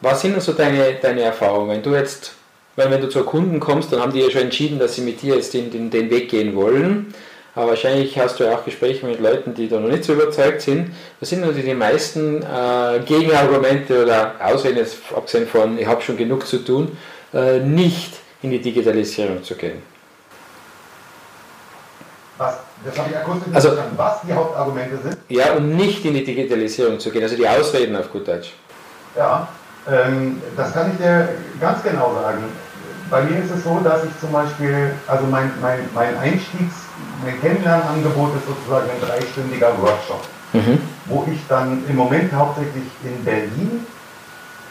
was 0.00 0.22
sind 0.22 0.34
also 0.34 0.52
deine, 0.52 0.94
deine 0.94 1.20
Erfahrungen? 1.20 1.68
Wenn 1.68 1.82
du 1.82 1.94
jetzt, 1.94 2.32
weil 2.76 2.90
wenn 2.90 3.02
du 3.02 3.10
zu 3.10 3.22
Kunden 3.24 3.60
kommst, 3.60 3.92
dann 3.92 4.00
haben 4.00 4.12
die 4.12 4.20
ja 4.20 4.30
schon 4.30 4.42
entschieden, 4.42 4.78
dass 4.78 4.94
sie 4.94 5.02
mit 5.02 5.20
dir 5.20 5.34
jetzt 5.34 5.52
den, 5.52 5.70
den, 5.70 5.90
den 5.90 6.08
Weg 6.08 6.30
gehen 6.30 6.56
wollen. 6.56 7.12
Aber 7.54 7.70
wahrscheinlich 7.70 8.18
hast 8.18 8.40
du 8.40 8.44
ja 8.44 8.54
auch 8.54 8.64
Gespräche 8.64 9.04
mit 9.04 9.20
Leuten, 9.20 9.54
die 9.54 9.68
da 9.68 9.78
noch 9.78 9.88
nicht 9.88 10.04
so 10.04 10.14
überzeugt 10.14 10.62
sind. 10.62 10.92
Was 11.18 11.28
sind 11.28 11.44
also 11.44 11.60
die 11.60 11.74
meisten 11.74 12.42
äh, 12.42 13.00
Gegenargumente 13.04 14.02
oder 14.02 14.36
Ausreden, 14.42 14.86
abgesehen 15.14 15.46
von, 15.46 15.76
ich 15.78 15.86
habe 15.86 16.00
schon 16.00 16.16
genug 16.16 16.46
zu 16.46 16.58
tun, 16.58 16.96
äh, 17.34 17.58
nicht 17.58 18.19
in 18.42 18.50
die 18.50 18.58
Digitalisierung 18.60 19.42
zu 19.42 19.54
gehen? 19.54 19.82
Was, 22.38 22.54
das 22.84 22.98
habe 22.98 23.10
ich 23.10 23.16
akustisch 23.16 23.54
Also- 23.54 23.68
verstanden, 23.68 23.98
was 23.98 24.20
die 24.26 24.32
Hauptargumente 24.32 24.96
sind. 25.02 25.16
Ja, 25.28 25.52
um 25.52 25.76
nicht 25.76 26.04
in 26.04 26.14
die 26.14 26.24
Digitalisierung 26.24 26.98
zu 26.98 27.10
gehen, 27.10 27.22
also 27.22 27.36
die 27.36 27.46
Ausreden 27.46 27.96
auf 27.96 28.10
gut 28.10 28.26
Deutsch. 28.26 28.52
Ja, 29.16 29.46
ähm, 29.90 30.40
das 30.56 30.72
kann 30.72 30.90
ich 30.90 30.96
dir 30.98 31.28
ganz 31.60 31.82
genau 31.82 32.14
sagen. 32.14 32.44
Bei 33.10 33.22
mir 33.22 33.42
ist 33.42 33.50
es 33.50 33.64
so, 33.64 33.80
dass 33.82 34.04
ich 34.04 34.10
zum 34.20 34.32
Beispiel, 34.32 34.92
also 35.08 35.26
mein, 35.26 35.50
mein, 35.60 35.80
mein 35.94 36.16
Einstiegs-, 36.16 36.86
mein 37.24 37.38
Kennenlernangebot 37.40 38.36
ist 38.36 38.46
sozusagen 38.46 38.88
ein 38.88 39.00
dreistündiger 39.06 39.72
Workshop, 39.82 40.22
wo 41.06 41.26
ich 41.30 41.40
dann 41.48 41.82
im 41.88 41.96
Moment 41.96 42.32
hauptsächlich 42.32 42.84
in 43.04 43.24
Berlin, 43.24 43.84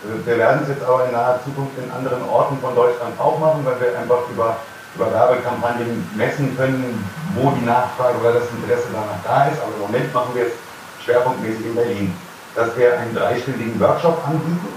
wir 0.03 0.37
werden 0.37 0.61
es 0.63 0.69
jetzt 0.69 0.83
aber 0.83 1.05
in 1.05 1.11
naher 1.11 1.39
Zukunft 1.43 1.77
in 1.77 1.91
anderen 1.91 2.23
Orten 2.29 2.57
von 2.59 2.73
Deutschland 2.75 3.19
auch 3.19 3.37
machen, 3.39 3.65
weil 3.65 3.79
wir 3.81 3.99
einfach 3.99 4.23
über, 4.31 4.55
über 4.95 5.11
Werbekampagnen 5.11 6.07
messen 6.15 6.55
können, 6.55 7.03
wo 7.35 7.51
die 7.51 7.65
Nachfrage 7.65 8.17
oder 8.19 8.39
das 8.39 8.47
Interesse 8.55 8.87
danach 8.93 9.19
da 9.23 9.51
ist. 9.51 9.59
Aber 9.61 9.75
im 9.75 9.91
Moment 9.91 10.13
machen 10.13 10.31
wir 10.35 10.47
es 10.47 10.53
schwerpunktmäßig 11.03 11.65
in 11.65 11.75
Berlin, 11.75 12.13
dass 12.55 12.75
wir 12.77 12.97
einen 12.97 13.13
dreistündigen 13.13 13.79
Workshop 13.79 14.23
anbieten 14.25 14.69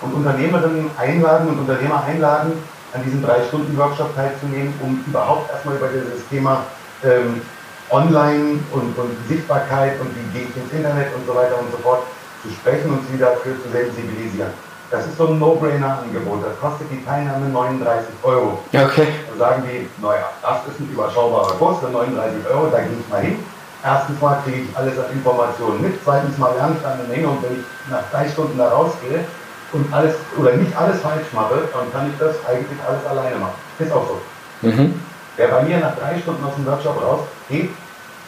und 0.00 0.14
Unternehmerinnen 0.14 0.90
einladen 0.98 1.48
und 1.48 1.58
Unternehmer 1.58 2.02
einladen, 2.04 2.52
an 2.94 3.04
diesem 3.04 3.22
drei-Stunden-Workshop 3.22 4.14
teilzunehmen, 4.14 4.72
um 4.80 5.04
überhaupt 5.06 5.50
erstmal 5.50 5.76
über 5.76 5.88
dieses 5.88 6.26
Thema 6.28 6.64
ähm, 7.02 7.42
Online 7.90 8.60
und, 8.72 8.96
und 8.96 9.12
Sichtbarkeit 9.28 10.00
und 10.00 10.08
wie 10.16 10.38
gehe 10.38 10.48
ich 10.48 10.56
ins 10.56 10.72
Internet 10.72 11.14
und 11.14 11.26
so 11.26 11.34
weiter 11.34 11.58
und 11.58 11.70
so 11.70 11.76
fort 11.78 12.02
zu 12.44 12.50
sprechen 12.52 12.92
und 12.92 13.00
sie 13.10 13.18
dafür 13.18 13.56
zu 13.56 13.68
sensibilisieren. 13.72 14.52
Das 14.90 15.06
ist 15.06 15.16
so 15.16 15.26
ein 15.26 15.38
No-Brainer-Angebot. 15.38 16.44
Das 16.44 16.60
kostet 16.60 16.86
die 16.92 17.02
Teilnahme 17.04 17.48
39 17.48 18.06
Euro. 18.22 18.60
Okay. 18.68 19.08
Da 19.32 19.48
sagen 19.48 19.64
die, 19.66 19.88
naja, 20.00 20.28
das 20.42 20.68
ist 20.68 20.78
ein 20.78 20.88
überschaubarer 20.92 21.54
Kurs 21.54 21.80
für 21.80 21.88
39 21.88 22.46
Euro, 22.52 22.68
da 22.70 22.78
gehe 22.78 23.00
ich 23.00 23.08
mal 23.10 23.22
hin. 23.22 23.38
Erstens 23.82 24.20
mal 24.20 24.38
kriege 24.44 24.62
ich 24.62 24.76
alles 24.76 24.98
an 24.98 25.10
Informationen 25.12 25.82
mit, 25.82 25.98
zweitens 26.04 26.38
mal 26.38 26.54
lerne 26.54 26.76
ich 26.78 26.86
eine 26.86 27.04
Menge 27.04 27.28
und 27.28 27.42
wenn 27.42 27.58
ich 27.58 27.64
nach 27.90 28.04
drei 28.12 28.28
Stunden 28.28 28.56
da 28.56 28.68
rausgehe 28.68 29.24
und 29.72 29.92
alles 29.92 30.14
oder 30.38 30.52
nicht 30.52 30.74
alles 30.76 31.00
falsch 31.00 31.26
mache, 31.32 31.68
dann 31.72 31.92
kann 31.92 32.08
ich 32.10 32.18
das 32.18 32.36
eigentlich 32.46 32.78
alles 32.86 33.04
alleine 33.04 33.36
machen. 33.36 33.58
Ist 33.78 33.92
auch 33.92 34.06
so. 34.06 34.20
Mhm. 34.62 35.00
Wer 35.36 35.48
bei 35.48 35.62
mir 35.62 35.78
nach 35.80 35.96
drei 35.96 36.18
Stunden 36.20 36.44
aus 36.44 36.54
dem 36.54 36.66
Workshop 36.66 37.02
rausgeht, 37.02 37.70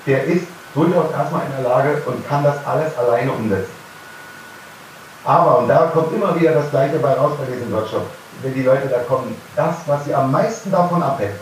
der 0.07 0.25
ist 0.25 0.47
durchaus 0.75 1.13
erstmal 1.13 1.43
in 1.47 1.53
der 1.63 1.71
Lage 1.71 2.03
und 2.05 2.27
kann 2.29 2.45
das 2.45 2.57
alles 2.67 2.97
alleine 2.99 3.33
umsetzen. 3.33 3.76
Aber, 5.27 5.59
und 5.59 5.69
da 5.69 5.91
kommt 5.93 6.13
immer 6.15 6.39
wieder 6.39 6.53
das 6.53 6.71
Gleiche 6.71 6.99
bei 6.99 7.13
raus 7.15 7.33
bei 7.39 7.53
diesem 7.53 7.73
Workshop, 7.73 8.07
wenn 8.43 8.55
die 8.55 8.63
Leute 8.63 8.87
da 8.89 8.99
kommen, 9.01 9.35
das, 9.57 9.75
was 9.87 10.05
sie 10.05 10.15
am 10.15 10.31
meisten 10.31 10.71
davon 10.71 11.03
abhält, 11.03 11.35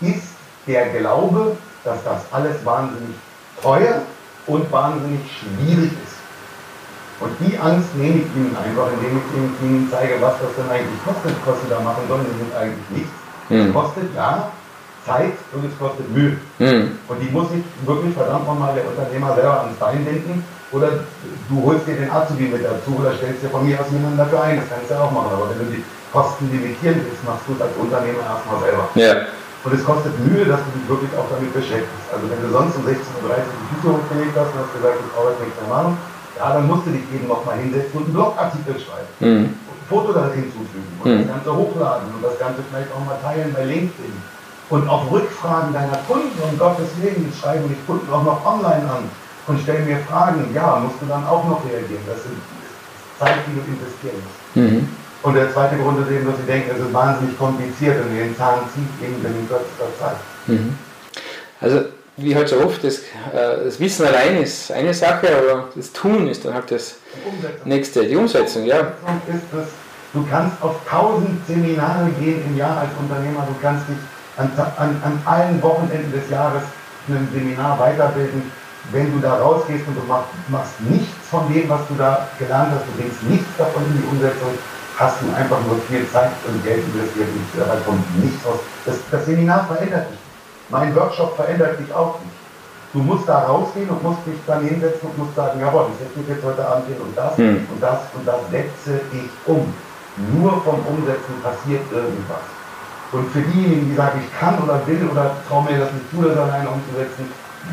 ist 0.00 0.26
der 0.66 0.88
Glaube, 0.88 1.56
dass 1.84 2.02
das 2.04 2.22
alles 2.32 2.64
wahnsinnig 2.64 3.14
teuer 3.62 4.02
und 4.46 4.70
wahnsinnig 4.72 5.20
schwierig 5.30 5.92
ist. 5.92 6.14
Und 7.20 7.30
die 7.38 7.56
Angst 7.58 7.94
nehme 7.94 8.16
ich 8.16 8.26
ihnen 8.34 8.56
einfach, 8.56 8.88
indem 8.92 9.18
ich 9.18 9.64
ihnen, 9.64 9.88
zeige, 9.90 10.20
was 10.20 10.34
das 10.40 10.50
denn 10.58 10.68
eigentlich 10.68 11.04
kostet, 11.04 11.32
was 11.46 11.54
sie 11.62 11.68
da 11.70 11.78
machen 11.80 12.02
sollen. 12.08 12.26
Das 12.26 12.48
ist 12.48 12.56
eigentlich 12.56 12.90
nichts. 12.90 13.12
Es 13.48 13.68
Mhm. 13.68 13.72
kostet 13.72 14.14
ja 14.16 14.50
Zeit 15.06 15.36
und 15.52 15.64
es 15.64 15.78
kostet 15.78 16.10
Mühe. 16.10 16.36
Mhm. 16.58 16.98
Und 17.06 17.20
die 17.20 17.30
muss 17.30 17.50
sich 17.50 17.62
wirklich 17.86 18.14
verdammt 18.14 18.46
nochmal 18.46 18.74
der 18.74 18.88
Unternehmer 18.88 19.34
selber 19.34 19.60
ans 19.60 19.78
Bein 19.78 20.04
binden. 20.04 20.44
Oder 20.74 21.06
du 21.48 21.54
holst 21.62 21.86
dir 21.86 21.94
den 21.94 22.10
Azubi 22.10 22.50
mit 22.50 22.66
dazu 22.66 22.98
oder 22.98 23.14
stellst 23.14 23.46
dir 23.46 23.50
von 23.54 23.62
mir 23.62 23.78
aus 23.78 23.86
jemanden 23.94 24.18
dafür 24.18 24.42
ein. 24.42 24.58
Das 24.58 24.66
kannst 24.68 24.90
du 24.90 24.94
ja 24.98 25.00
auch 25.06 25.14
machen. 25.14 25.30
Aber 25.30 25.46
wenn 25.54 25.62
du 25.62 25.70
die 25.70 25.82
Kosten 26.10 26.50
limitieren 26.50 26.98
willst, 27.06 27.22
machst 27.22 27.46
du 27.46 27.54
es 27.54 27.62
als 27.62 27.74
Unternehmer 27.78 28.26
erstmal 28.26 28.58
selber. 28.58 28.84
Ja. 28.98 29.30
Und 29.64 29.72
es 29.72 29.82
kostet 29.86 30.12
Mühe, 30.26 30.44
dass 30.44 30.60
du 30.66 30.70
dich 30.76 30.86
wirklich 30.90 31.12
auch 31.16 31.30
damit 31.30 31.54
beschäftigst. 31.54 32.08
Also 32.12 32.26
wenn 32.28 32.42
du 32.42 32.50
sonst 32.52 32.74
um 32.76 32.84
16.30 32.84 32.90
Uhr 33.24 33.38
die 33.38 33.66
Füße 33.72 33.86
hochgelegt 33.96 34.34
hast 34.36 34.50
und 34.52 34.58
hast 34.60 34.72
gesagt, 34.76 34.96
ich 35.00 35.08
brauche 35.14 35.30
jetzt 35.32 35.40
nichts 35.40 35.56
mehr 35.62 35.70
machen, 35.72 35.94
ja, 36.36 36.46
dann 36.52 36.66
musst 36.66 36.84
du 36.84 36.90
dich 36.92 37.06
eben 37.14 37.26
nochmal 37.30 37.56
hinsetzen 37.62 37.94
und 37.94 38.04
einen 38.10 38.14
Blogartikel 38.18 38.74
schreiben. 38.76 39.08
Mhm. 39.24 39.54
Ein 39.54 39.86
Foto 39.88 40.10
da 40.12 40.28
hinzufügen 40.34 40.90
und 41.00 41.06
Mhm. 41.06 41.18
das 41.24 41.28
Ganze 41.32 41.50
hochladen 41.54 42.06
und 42.12 42.20
das 42.20 42.36
Ganze 42.36 42.60
vielleicht 42.66 42.90
auch 42.92 43.04
mal 43.06 43.16
teilen 43.22 43.54
bei 43.54 43.64
LinkedIn. 43.64 44.16
Und 44.68 44.88
auf 44.88 45.08
Rückfragen 45.12 45.72
deiner 45.72 45.96
Kunden, 46.08 46.34
um 46.40 46.52
Gottes 46.58 46.88
Willen, 47.00 47.30
schreiben 47.32 47.64
die 47.68 47.78
Kunden 47.86 48.08
auch 48.12 48.24
noch 48.24 48.44
online 48.44 48.84
an 48.90 49.04
und 49.46 49.60
stellen 49.60 49.86
mir 49.86 49.98
Fragen. 49.98 50.44
Ja, 50.54 50.80
musst 50.82 51.00
du 51.00 51.06
dann 51.06 51.26
auch 51.26 51.44
noch 51.44 51.64
reagieren. 51.64 52.02
Das 52.06 52.18
ist 52.18 53.18
Zeit, 53.18 53.36
die 53.46 53.54
du 53.54 53.60
investieren 53.60 54.22
musst. 54.24 54.56
Mhm. 54.56 54.88
Und 55.22 55.34
der 55.34 55.52
zweite 55.52 55.76
Grund 55.76 56.00
ist 56.00 56.12
eben, 56.12 56.26
dass 56.26 56.36
sie 56.36 56.46
denken, 56.46 56.70
es 56.74 56.80
ist 56.84 56.92
wahnsinnig 56.92 57.38
kompliziert 57.38 57.96
und 58.04 58.14
den 58.14 58.36
Zahn 58.36 58.60
zieht 58.74 59.08
eben 59.08 59.24
in 59.24 59.48
kürzester 59.48 59.88
Zeit. 59.98 60.16
Mhm. 60.46 60.76
Also, 61.60 61.84
wie 62.16 62.36
halt 62.36 62.48
so 62.48 62.60
oft, 62.60 62.84
das, 62.84 62.98
äh, 62.98 63.64
das 63.64 63.80
Wissen 63.80 64.06
allein 64.06 64.42
ist 64.42 64.70
eine 64.70 64.92
Sache, 64.92 65.28
aber 65.36 65.68
das 65.74 65.92
Tun 65.92 66.28
ist 66.28 66.44
dann 66.44 66.54
halt 66.54 66.70
das 66.70 66.96
Die 67.64 67.68
nächste, 67.68 68.04
die 68.06 68.16
Umsetzung, 68.16 68.64
ja. 68.64 68.80
Ist 68.80 69.52
es, 69.52 69.68
du 70.12 70.26
kannst 70.30 70.62
auf 70.62 70.76
tausend 70.88 71.44
Seminare 71.46 72.10
gehen 72.20 72.42
im 72.46 72.56
Jahr 72.56 72.78
als 72.80 72.90
Unternehmer, 72.98 73.46
du 73.48 73.54
kannst 73.62 73.88
dich 73.88 73.96
an, 74.36 74.50
an, 74.76 75.00
an 75.02 75.22
allen 75.24 75.62
Wochenenden 75.62 76.12
des 76.12 76.28
Jahres 76.30 76.62
in 77.08 77.16
einem 77.16 77.28
Seminar 77.32 77.78
weiterbilden. 77.78 78.52
Wenn 78.92 79.12
du 79.12 79.18
da 79.18 79.38
rausgehst 79.38 79.86
und 79.88 79.96
du 79.96 80.04
machst, 80.06 80.28
machst 80.48 80.80
nichts 80.80 81.28
von 81.30 81.52
dem, 81.52 81.68
was 81.68 81.80
du 81.88 81.94
da 81.96 82.28
gelernt 82.38 82.72
hast, 82.74 82.86
du 82.86 82.92
bringst 83.00 83.22
nichts 83.24 83.48
davon 83.56 83.82
in 83.86 83.96
die 83.96 84.06
Umsetzung, 84.08 84.52
hast 84.98 85.16
du 85.22 85.26
einfach 85.34 85.58
nur 85.66 85.78
viel 85.88 86.06
Zeit 86.10 86.30
und 86.46 86.62
Geld 86.62 86.84
investiert 86.92 87.28
und 87.28 87.60
dabei 87.60 87.80
kommt 87.84 88.04
nichts 88.22 88.44
raus. 88.46 88.60
Das, 88.84 88.96
das 89.10 89.26
Seminar 89.26 89.66
verändert 89.66 90.10
dich. 90.10 90.18
Mein 90.68 90.94
Workshop 90.94 91.34
verändert 91.36 91.80
dich 91.80 91.92
auch 91.94 92.20
nicht. 92.20 92.36
Du 92.92 93.00
musst 93.00 93.28
da 93.28 93.40
rausgehen 93.40 93.88
und 93.88 94.02
musst 94.04 94.24
dich 94.24 94.38
dann 94.46 94.62
hinsetzen 94.62 95.08
und 95.08 95.18
musst 95.18 95.34
sagen, 95.34 95.58
jawohl, 95.58 95.86
ich 95.92 95.98
setze 95.98 96.18
mich 96.20 96.28
jetzt 96.28 96.44
heute 96.44 96.64
Abend 96.64 96.86
hin 96.86 96.96
und 97.02 97.16
das 97.18 97.36
Hm. 97.36 97.66
und 97.72 97.82
das 97.82 97.98
und 98.14 98.24
das 98.24 98.38
setze 98.50 99.00
ich 99.10 99.30
um. 99.46 99.66
Nur 100.38 100.62
vom 100.62 100.78
Umsetzen 100.86 101.34
passiert 101.42 101.82
irgendwas. 101.90 102.46
Und 103.10 103.30
für 103.32 103.42
diejenigen, 103.42 103.90
die 103.90 103.96
sagen, 103.96 104.20
ich 104.22 104.30
kann 104.38 104.62
oder 104.62 104.86
will 104.86 105.08
oder 105.10 105.34
traue 105.48 105.64
mir 105.64 105.78
das 105.80 105.92
nicht 105.92 106.08
zu, 106.10 106.22
das 106.22 106.38
alleine 106.38 106.70
umzusetzen, 106.70 107.26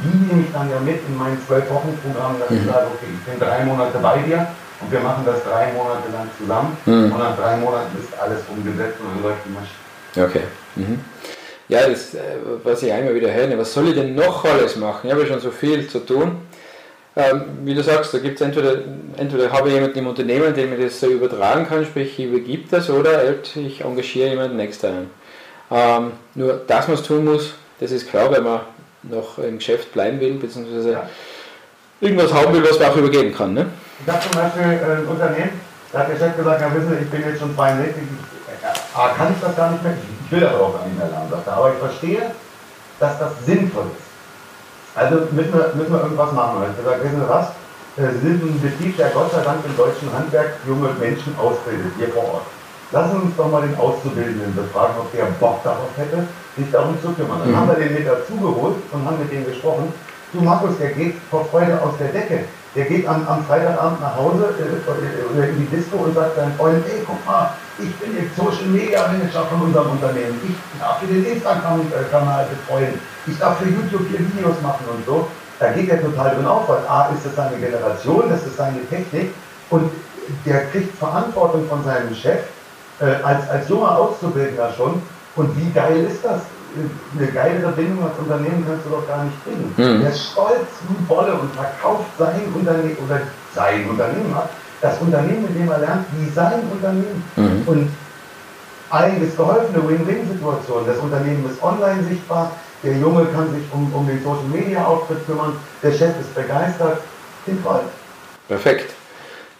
die 0.03 0.17
nehme 0.27 0.41
ich 0.47 0.53
dann 0.53 0.69
ja 0.69 0.79
mit 0.79 0.99
in 1.07 1.17
mein 1.17 1.37
Zwölf-Wochen-Programm, 1.45 2.39
dass 2.39 2.51
ich 2.51 2.61
Mhm. 2.63 2.67
sage, 2.67 2.87
okay, 2.93 3.07
ich 3.13 3.23
bin 3.31 3.39
drei 3.39 3.63
Monate 3.65 3.97
bei 3.99 4.17
dir 4.19 4.47
und 4.81 4.91
wir 4.91 4.99
machen 4.99 5.23
das 5.25 5.43
drei 5.43 5.71
Monate 5.73 6.07
lang 6.11 6.27
zusammen 6.39 6.77
Mhm. 6.85 7.11
und 7.11 7.19
nach 7.19 7.35
drei 7.37 7.57
Monaten 7.57 7.97
ist 7.99 8.17
alles 8.19 8.39
umgesetzt 8.49 8.97
und 9.01 9.07
dann 9.15 9.23
läuft 9.23 9.41
die 9.45 9.53
Maschine. 9.53 10.27
Okay. 10.29 10.43
Mhm. 10.75 10.99
Ja, 11.67 11.87
das, 11.87 12.13
äh, 12.15 12.19
was 12.63 12.83
ich 12.83 12.91
einmal 12.91 13.15
wieder 13.15 13.31
höre, 13.33 13.57
was 13.57 13.73
soll 13.73 13.87
ich 13.89 13.95
denn 13.95 14.13
noch 14.15 14.43
alles 14.45 14.75
machen? 14.75 15.07
Ich 15.07 15.11
habe 15.13 15.25
schon 15.25 15.39
so 15.39 15.51
viel 15.51 15.87
zu 15.87 15.99
tun. 15.99 16.37
Ähm, 17.15 17.43
wie 17.65 17.73
du 17.75 17.83
sagst, 17.83 18.13
da 18.13 18.19
gibt 18.19 18.39
es 18.39 18.45
entweder, 18.45 18.75
entweder 19.17 19.51
habe 19.51 19.67
ich 19.67 19.75
jemanden 19.75 19.99
im 19.99 20.07
Unternehmen, 20.07 20.53
dem 20.53 20.73
ich 20.73 20.85
das 20.85 20.99
so 20.99 21.07
übertragen 21.07 21.67
kann, 21.67 21.85
sprich 21.85 22.17
ich 22.17 22.25
übergebe 22.25 22.63
das, 22.71 22.89
oder 22.89 23.17
halt 23.17 23.53
ich 23.57 23.81
engagiere 23.81 24.29
jemanden 24.29 24.59
externen. 24.59 25.09
Ähm, 25.69 26.11
nur, 26.35 26.61
dass 26.67 26.87
man 26.87 26.95
es 26.97 27.03
tun 27.03 27.25
muss, 27.25 27.53
das 27.81 27.91
ist 27.91 28.09
klar, 28.09 28.31
wenn 28.31 28.43
man 28.43 28.61
noch 29.03 29.37
im 29.39 29.57
Geschäft 29.57 29.91
bleiben 29.93 30.19
will, 30.19 30.35
beziehungsweise 30.35 30.91
Ja. 30.93 31.09
irgendwas 31.99 32.33
haben 32.33 32.53
will, 32.53 32.63
was 32.63 32.79
man 32.79 32.89
auch 32.89 32.95
übergeben 32.97 33.33
kann. 33.35 33.53
Ne? 33.53 33.67
Ich 34.05 34.11
habe 34.11 34.21
zum 34.21 34.31
Beispiel 34.41 34.61
äh, 34.63 34.97
ein 34.97 35.05
Unternehmen, 35.07 35.61
da 35.91 35.99
hat 35.99 36.09
der 36.09 36.17
Chef 36.17 36.35
gesagt, 36.37 36.61
ja 36.61 36.73
wissen 36.73 36.89
Sie, 36.89 37.03
ich 37.03 37.09
bin 37.09 37.21
jetzt 37.23 37.39
schon 37.39 37.55
62, 37.55 37.95
ich, 38.03 38.63
äh, 38.65 38.99
A, 38.99 39.09
kann 39.09 39.33
ich 39.33 39.41
das 39.41 39.55
gar 39.55 39.71
nicht 39.71 39.83
mehr, 39.83 39.93
ich 40.25 40.31
will 40.31 40.45
aber 40.47 40.61
auch 40.65 40.73
gar 40.77 40.85
nicht 40.85 40.97
mehr 40.97 41.07
lernen, 41.07 41.29
sagt 41.29 41.47
er. 41.47 41.53
aber 41.53 41.71
ich 41.73 41.79
verstehe, 41.79 42.31
dass 42.99 43.19
das 43.19 43.31
sinnvoll 43.45 43.85
ist. 43.97 44.97
Also 44.97 45.15
müssen 45.31 45.53
wir, 45.53 45.71
müssen 45.75 45.93
wir 45.93 46.01
irgendwas 46.01 46.31
machen. 46.33 46.57
Und 46.57 46.63
ich 46.63 46.69
habe 46.69 46.83
gesagt, 46.83 47.03
wissen 47.03 47.21
Sie 47.21 47.29
was, 47.29 47.47
Äh, 47.97 48.07
Sie 48.13 48.19
sind 48.27 48.43
ein 48.43 48.61
Betrieb, 48.61 48.95
der 48.95 49.09
Gott 49.09 49.31
sei 49.33 49.41
Dank 49.43 49.65
im 49.65 49.75
deutschen 49.75 50.07
Handwerk 50.13 50.53
junge 50.65 50.89
Menschen 50.99 51.35
ausbildet, 51.37 51.91
hier 51.97 52.07
vor 52.07 52.23
Ort. 52.35 52.45
Lassen 52.93 53.11
Sie 53.11 53.17
uns 53.27 53.35
doch 53.35 53.49
mal 53.51 53.61
den 53.63 53.75
Auszubildenden 53.75 54.55
befragen, 54.55 54.95
ob 54.99 55.11
der 55.11 55.25
Bock 55.41 55.61
darauf 55.63 55.89
hätte, 55.97 56.23
sich 56.57 56.71
darum 56.71 56.95
zu 57.01 57.09
kümmern. 57.13 57.39
Dann 57.39 57.51
Mhm. 57.51 57.57
haben 57.57 57.67
wir 57.69 57.75
den 57.75 57.93
mit 57.93 58.07
dazugeholt 58.07 58.75
und 58.91 59.05
haben 59.05 59.19
mit 59.19 59.31
dem 59.31 59.45
gesprochen. 59.45 59.93
Du 60.33 60.41
Markus, 60.41 60.77
der 60.79 60.91
geht 60.91 61.15
vor 61.29 61.45
Freude 61.45 61.79
aus 61.81 61.93
der 61.99 62.07
Decke. 62.09 62.39
Der 62.73 62.85
geht 62.85 63.05
am, 63.05 63.27
am 63.27 63.43
Freitagabend 63.45 63.99
nach 63.99 64.15
Hause 64.15 64.53
äh, 64.59 65.33
oder 65.33 65.47
in 65.49 65.57
die 65.59 65.75
Disco 65.75 65.97
und 65.97 66.15
sagt 66.15 66.37
seinen 66.37 66.55
Freunden, 66.55 66.83
ey, 66.87 67.03
guck 67.05 67.19
mal, 67.25 67.51
ich 67.77 67.93
bin 67.97 68.15
jetzt 68.15 68.35
Social 68.37 68.67
Media 68.71 69.07
Manager 69.07 69.43
von 69.51 69.61
unserem 69.67 69.91
Unternehmen. 69.91 70.39
Ich 70.47 70.79
darf 70.79 70.99
für 70.99 71.07
den 71.07 71.25
Instagram-Kanal 71.25 72.47
betreuen. 72.47 72.93
Ich 73.27 73.37
darf 73.39 73.57
für 73.57 73.65
YouTube 73.67 74.07
hier 74.09 74.19
Videos 74.19 74.55
machen 74.63 74.85
und 74.95 75.05
so. 75.05 75.27
Da 75.59 75.71
geht 75.73 75.89
er 75.89 76.01
total 76.01 76.33
drin 76.35 76.45
auf, 76.45 76.67
weil 76.69 76.79
A 76.87 77.09
ist 77.13 77.25
es 77.25 77.35
seine 77.35 77.57
Generation, 77.57 78.29
das 78.29 78.45
ist 78.47 78.55
seine 78.57 78.79
Technik 78.89 79.33
und 79.69 79.91
der 80.45 80.65
kriegt 80.67 80.97
Verantwortung 80.97 81.67
von 81.67 81.83
seinem 81.83 82.15
Chef 82.15 82.39
äh, 83.01 83.21
als, 83.23 83.49
als 83.49 83.67
junger 83.67 83.97
Auszubildender 83.97 84.71
schon. 84.77 85.01
Und 85.35 85.57
wie 85.57 85.71
geil 85.71 86.05
ist 86.09 86.23
das? 86.23 86.41
Eine 87.17 87.27
geilere 87.27 87.71
Bindung 87.73 88.05
als 88.05 88.17
Unternehmen 88.17 88.65
kannst 88.65 88.85
du 88.85 88.91
doch 88.91 89.05
gar 89.07 89.25
nicht 89.25 89.43
bringen. 89.43 89.73
Mhm. 89.75 90.01
Der 90.01 90.09
ist 90.11 90.31
stolz 90.31 90.67
wie 90.87 91.03
Bolle 91.03 91.33
und 91.33 91.53
verkauft 91.53 92.05
sein 92.17 92.41
Unternehmen 92.55 92.97
oder 93.05 93.21
sein 93.53 93.89
Unternehmen 93.89 94.33
hat. 94.35 94.49
Das 94.81 94.97
Unternehmen, 94.99 95.43
mit 95.43 95.55
dem 95.55 95.69
er 95.69 95.79
lernt, 95.79 96.05
wie 96.17 96.29
sein 96.29 96.61
Unternehmen. 96.71 97.23
Mhm. 97.35 97.63
Und 97.67 97.91
allen 98.89 99.21
ist 99.21 99.37
geholfen, 99.37 99.75
eine 99.75 99.87
Win-Win-Situation. 99.87 100.83
Das 100.85 100.97
Unternehmen 100.97 101.45
ist 101.49 101.61
online 101.61 102.03
sichtbar, 102.07 102.51
der 102.83 102.97
Junge 102.97 103.25
kann 103.25 103.53
sich 103.53 103.63
um, 103.71 103.93
um 103.93 104.07
den 104.07 104.23
Social 104.23 104.43
Media 104.51 104.85
Auftritt 104.85 105.25
kümmern, 105.25 105.53
der 105.83 105.91
Chef 105.91 106.19
ist 106.19 106.33
begeistert, 106.33 106.99
toll. 107.63 107.81
Perfekt. 108.47 108.93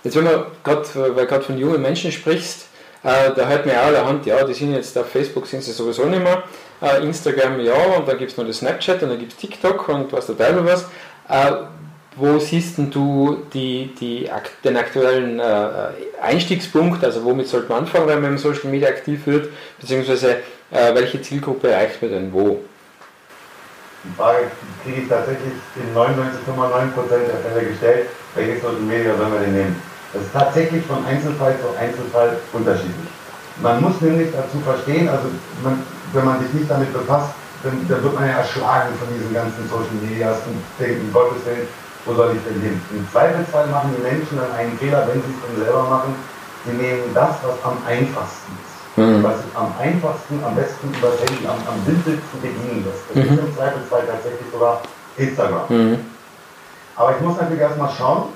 Jetzt, 0.03 0.15
wenn 0.15 0.23
man 0.23 0.45
gerade, 0.63 1.15
weil 1.15 1.27
gerade 1.27 1.43
von 1.43 1.57
jungen 1.57 1.81
Menschen 1.81 2.11
sprichst, 2.11 2.65
äh, 3.03 3.31
da 3.35 3.47
hört 3.47 3.65
man 3.65 3.75
ja 3.75 3.81
allerhand, 3.81 4.25
ja, 4.25 4.43
die 4.43 4.53
sind 4.53 4.73
jetzt 4.73 4.97
auf 4.97 5.09
Facebook, 5.09 5.47
sind 5.47 5.63
sie 5.63 5.71
sowieso 5.71 6.05
nicht 6.05 6.23
mehr, 6.23 6.43
äh, 6.81 7.03
Instagram 7.03 7.59
ja, 7.59 7.73
und 7.73 8.07
dann 8.07 8.17
gibt 8.17 8.31
es 8.31 8.37
noch 8.37 8.45
das 8.45 8.57
Snapchat 8.57 9.01
und 9.03 9.09
dann 9.09 9.19
gibt 9.19 9.33
es 9.33 9.37
TikTok 9.37 9.89
und 9.89 10.11
was 10.13 10.27
der 10.27 10.37
Teufel 10.37 10.65
was. 10.65 10.85
Äh, 11.29 11.63
wo 12.17 12.37
siehst 12.39 12.77
du 12.77 13.43
die, 13.53 13.93
die, 13.99 14.29
den 14.63 14.77
aktuellen 14.77 15.39
äh, 15.39 15.63
Einstiegspunkt, 16.21 17.03
also 17.03 17.23
womit 17.23 17.47
sollte 17.47 17.69
man 17.69 17.79
anfangen, 17.79 18.07
wenn 18.07 18.21
man 18.21 18.31
im 18.31 18.37
Social 18.37 18.69
Media 18.69 18.89
aktiv 18.89 19.25
wird, 19.25 19.49
beziehungsweise 19.79 20.37
äh, 20.71 20.93
welche 20.93 21.21
Zielgruppe 21.21 21.69
erreicht 21.69 22.01
man 22.01 22.11
denn 22.11 22.33
wo? 22.33 22.59
Frage 24.17 24.47
kriege 24.83 25.03
ich 25.03 25.07
tatsächlich 25.07 25.53
in 25.75 25.95
99,9% 25.95 26.09
der 27.09 27.51
Fälle 27.51 27.67
gestellt, 27.67 28.09
welches 28.35 28.61
Social 28.61 28.81
Media 28.81 29.15
sollen 29.15 29.31
wir 29.31 29.39
denn 29.39 29.53
nehmen? 29.53 29.90
Das 30.13 30.21
ist 30.21 30.33
tatsächlich 30.33 30.85
von 30.85 31.05
Einzelfall 31.05 31.55
zu 31.59 31.71
Einzelfall 31.79 32.37
unterschiedlich. 32.51 33.11
Man 33.61 33.81
muss 33.81 34.01
nämlich 34.01 34.29
dazu 34.31 34.59
verstehen, 34.63 35.07
also 35.07 35.27
man, 35.63 35.83
wenn 36.13 36.25
man 36.25 36.39
sich 36.39 36.51
nicht 36.53 36.69
damit 36.69 36.91
befasst, 36.91 37.31
dann, 37.63 37.77
dann, 37.87 38.03
wird 38.03 38.15
man 38.15 38.27
ja 38.27 38.41
erschlagen 38.41 38.89
von 38.97 39.07
diesen 39.13 39.33
ganzen 39.33 39.69
Social 39.69 39.95
Medias 40.01 40.39
und 40.47 40.59
denkt, 40.79 41.01
um 41.01 41.13
Gottes 41.13 41.45
Willen, 41.45 41.67
wo 42.05 42.13
soll 42.13 42.35
ich 42.35 42.41
denn 42.43 42.59
hin? 42.59 42.81
Im 42.91 43.05
Zweifelsfall 43.11 43.67
machen 43.67 43.93
die 43.95 44.01
Menschen 44.01 44.37
dann 44.37 44.51
einen 44.57 44.77
Fehler, 44.79 45.05
wenn 45.07 45.21
sie 45.21 45.29
es 45.29 45.39
dann 45.45 45.55
selber 45.63 45.83
machen. 45.83 46.15
Sie 46.65 46.73
nehmen 46.73 47.13
das, 47.13 47.37
was 47.45 47.57
am 47.63 47.77
einfachsten 47.85 48.51
ist. 48.57 48.97
Mhm. 48.97 49.23
Was 49.23 49.37
sich 49.37 49.53
am 49.55 49.71
einfachsten, 49.79 50.43
am 50.43 50.55
besten 50.55 50.89
über 50.89 51.13
das 51.13 51.21
Handy, 51.21 51.45
am, 51.45 51.61
am 51.69 51.77
simpelsten 51.85 52.41
bedienen 52.41 52.83
lässt. 52.83 53.05
Das 53.07 53.15
mhm. 53.15 53.29
ist 53.29 53.39
im 53.45 53.55
Zweifelsfall 53.55 54.03
tatsächlich 54.09 54.47
sogar 54.51 54.81
Instagram. 55.17 55.65
Mhm. 55.69 55.97
Aber 56.95 57.15
ich 57.15 57.21
muss 57.21 57.37
natürlich 57.37 57.61
erstmal 57.61 57.89
schauen, 57.95 58.33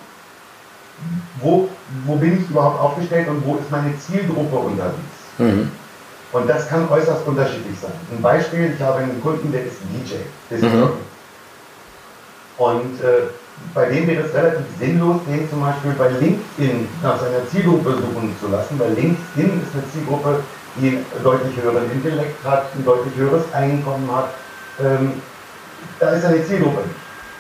wo, 1.41 1.69
wo 2.05 2.15
bin 2.15 2.41
ich 2.41 2.49
überhaupt 2.49 2.79
aufgestellt 2.79 3.27
und 3.27 3.45
wo 3.45 3.55
ist 3.55 3.69
meine 3.71 3.97
Zielgruppe 3.99 4.55
unterwegs. 4.55 4.97
Mhm. 5.37 5.71
Und 6.31 6.49
das 6.49 6.67
kann 6.67 6.89
äußerst 6.89 7.25
unterschiedlich 7.25 7.79
sein. 7.79 7.91
Ein 8.11 8.21
Beispiel, 8.21 8.73
ich 8.75 8.81
habe 8.81 8.99
einen 8.99 9.21
Kunden, 9.21 9.51
der 9.51 9.65
ist 9.65 9.77
DJ, 9.93 10.15
der 10.49 10.57
ist 10.57 10.63
mhm. 10.63 10.89
Und 12.57 13.01
äh, 13.01 13.29
bei 13.73 13.89
dem 13.89 14.07
wäre 14.07 14.23
es 14.23 14.33
relativ 14.33 14.65
sinnlos, 14.79 15.21
den 15.27 15.49
zum 15.49 15.61
Beispiel 15.61 15.91
bei 15.97 16.09
LinkedIn 16.09 16.87
nach 17.03 17.19
seiner 17.19 17.47
Zielgruppe 17.49 17.91
suchen 17.91 18.35
zu 18.39 18.47
lassen, 18.47 18.79
weil 18.79 18.93
LinkedIn 18.93 19.61
ist 19.61 19.73
eine 19.73 19.91
Zielgruppe, 19.91 20.39
die 20.77 20.89
einen 20.89 21.05
deutlich 21.23 21.55
höheren 21.61 21.89
Intellekt 21.91 22.43
hat, 22.43 22.65
ein 22.75 22.85
deutlich 22.85 23.15
höheres 23.15 23.43
Einkommen 23.53 24.09
hat. 24.13 24.29
Ähm, 24.83 25.13
da 25.99 26.09
ist 26.11 26.23
seine 26.23 26.45
Zielgruppe. 26.45 26.81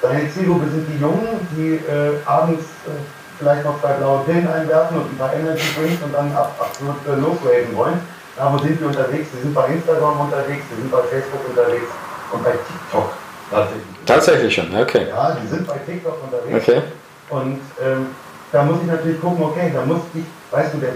Seine 0.01 0.29
Zielgruppe 0.31 0.69
sind 0.69 0.87
die 0.93 1.01
Jungen, 1.01 1.47
die 1.51 1.75
äh, 1.75 2.17
abends 2.25 2.63
äh, 2.85 2.91
vielleicht 3.37 3.63
noch 3.65 3.79
zwei 3.81 3.93
blaue 3.93 4.23
Pillen 4.23 4.47
einwerfen 4.47 4.97
und 4.97 5.11
ein 5.11 5.17
paar 5.17 5.33
Energy 5.33 5.65
Drinks 5.77 6.03
und 6.03 6.13
dann 6.13 6.33
ab, 6.35 6.55
absolut 6.59 6.95
äh, 7.07 7.19
losraven 7.19 7.75
wollen. 7.75 7.99
Da 8.35 8.51
wo 8.51 8.57
sind 8.57 8.79
wir 8.79 8.87
unterwegs? 8.87 9.29
Wir 9.33 9.41
sind 9.41 9.53
bei 9.53 9.67
Instagram 9.67 10.19
unterwegs, 10.19 10.63
wir 10.69 10.77
sind 10.77 10.91
bei 10.91 11.01
Facebook 11.03 11.49
unterwegs 11.49 11.87
und 12.31 12.43
bei 12.43 12.51
TikTok 12.51 13.13
tatsächlich. 13.49 13.85
Tatsächlich 14.05 14.55
schon, 14.55 14.75
okay. 14.75 15.07
Ja, 15.09 15.37
die 15.41 15.47
sind 15.47 15.67
bei 15.67 15.77
TikTok 15.85 16.17
unterwegs. 16.23 16.67
Okay. 16.67 16.81
Und 17.29 17.59
ähm, 17.81 18.07
da 18.51 18.63
muss 18.63 18.77
ich 18.81 18.87
natürlich 18.87 19.21
gucken, 19.21 19.43
okay, 19.43 19.71
da 19.73 19.85
muss 19.85 20.01
ich, 20.13 20.23
weißt 20.51 20.73
du, 20.73 20.77
der, 20.79 20.93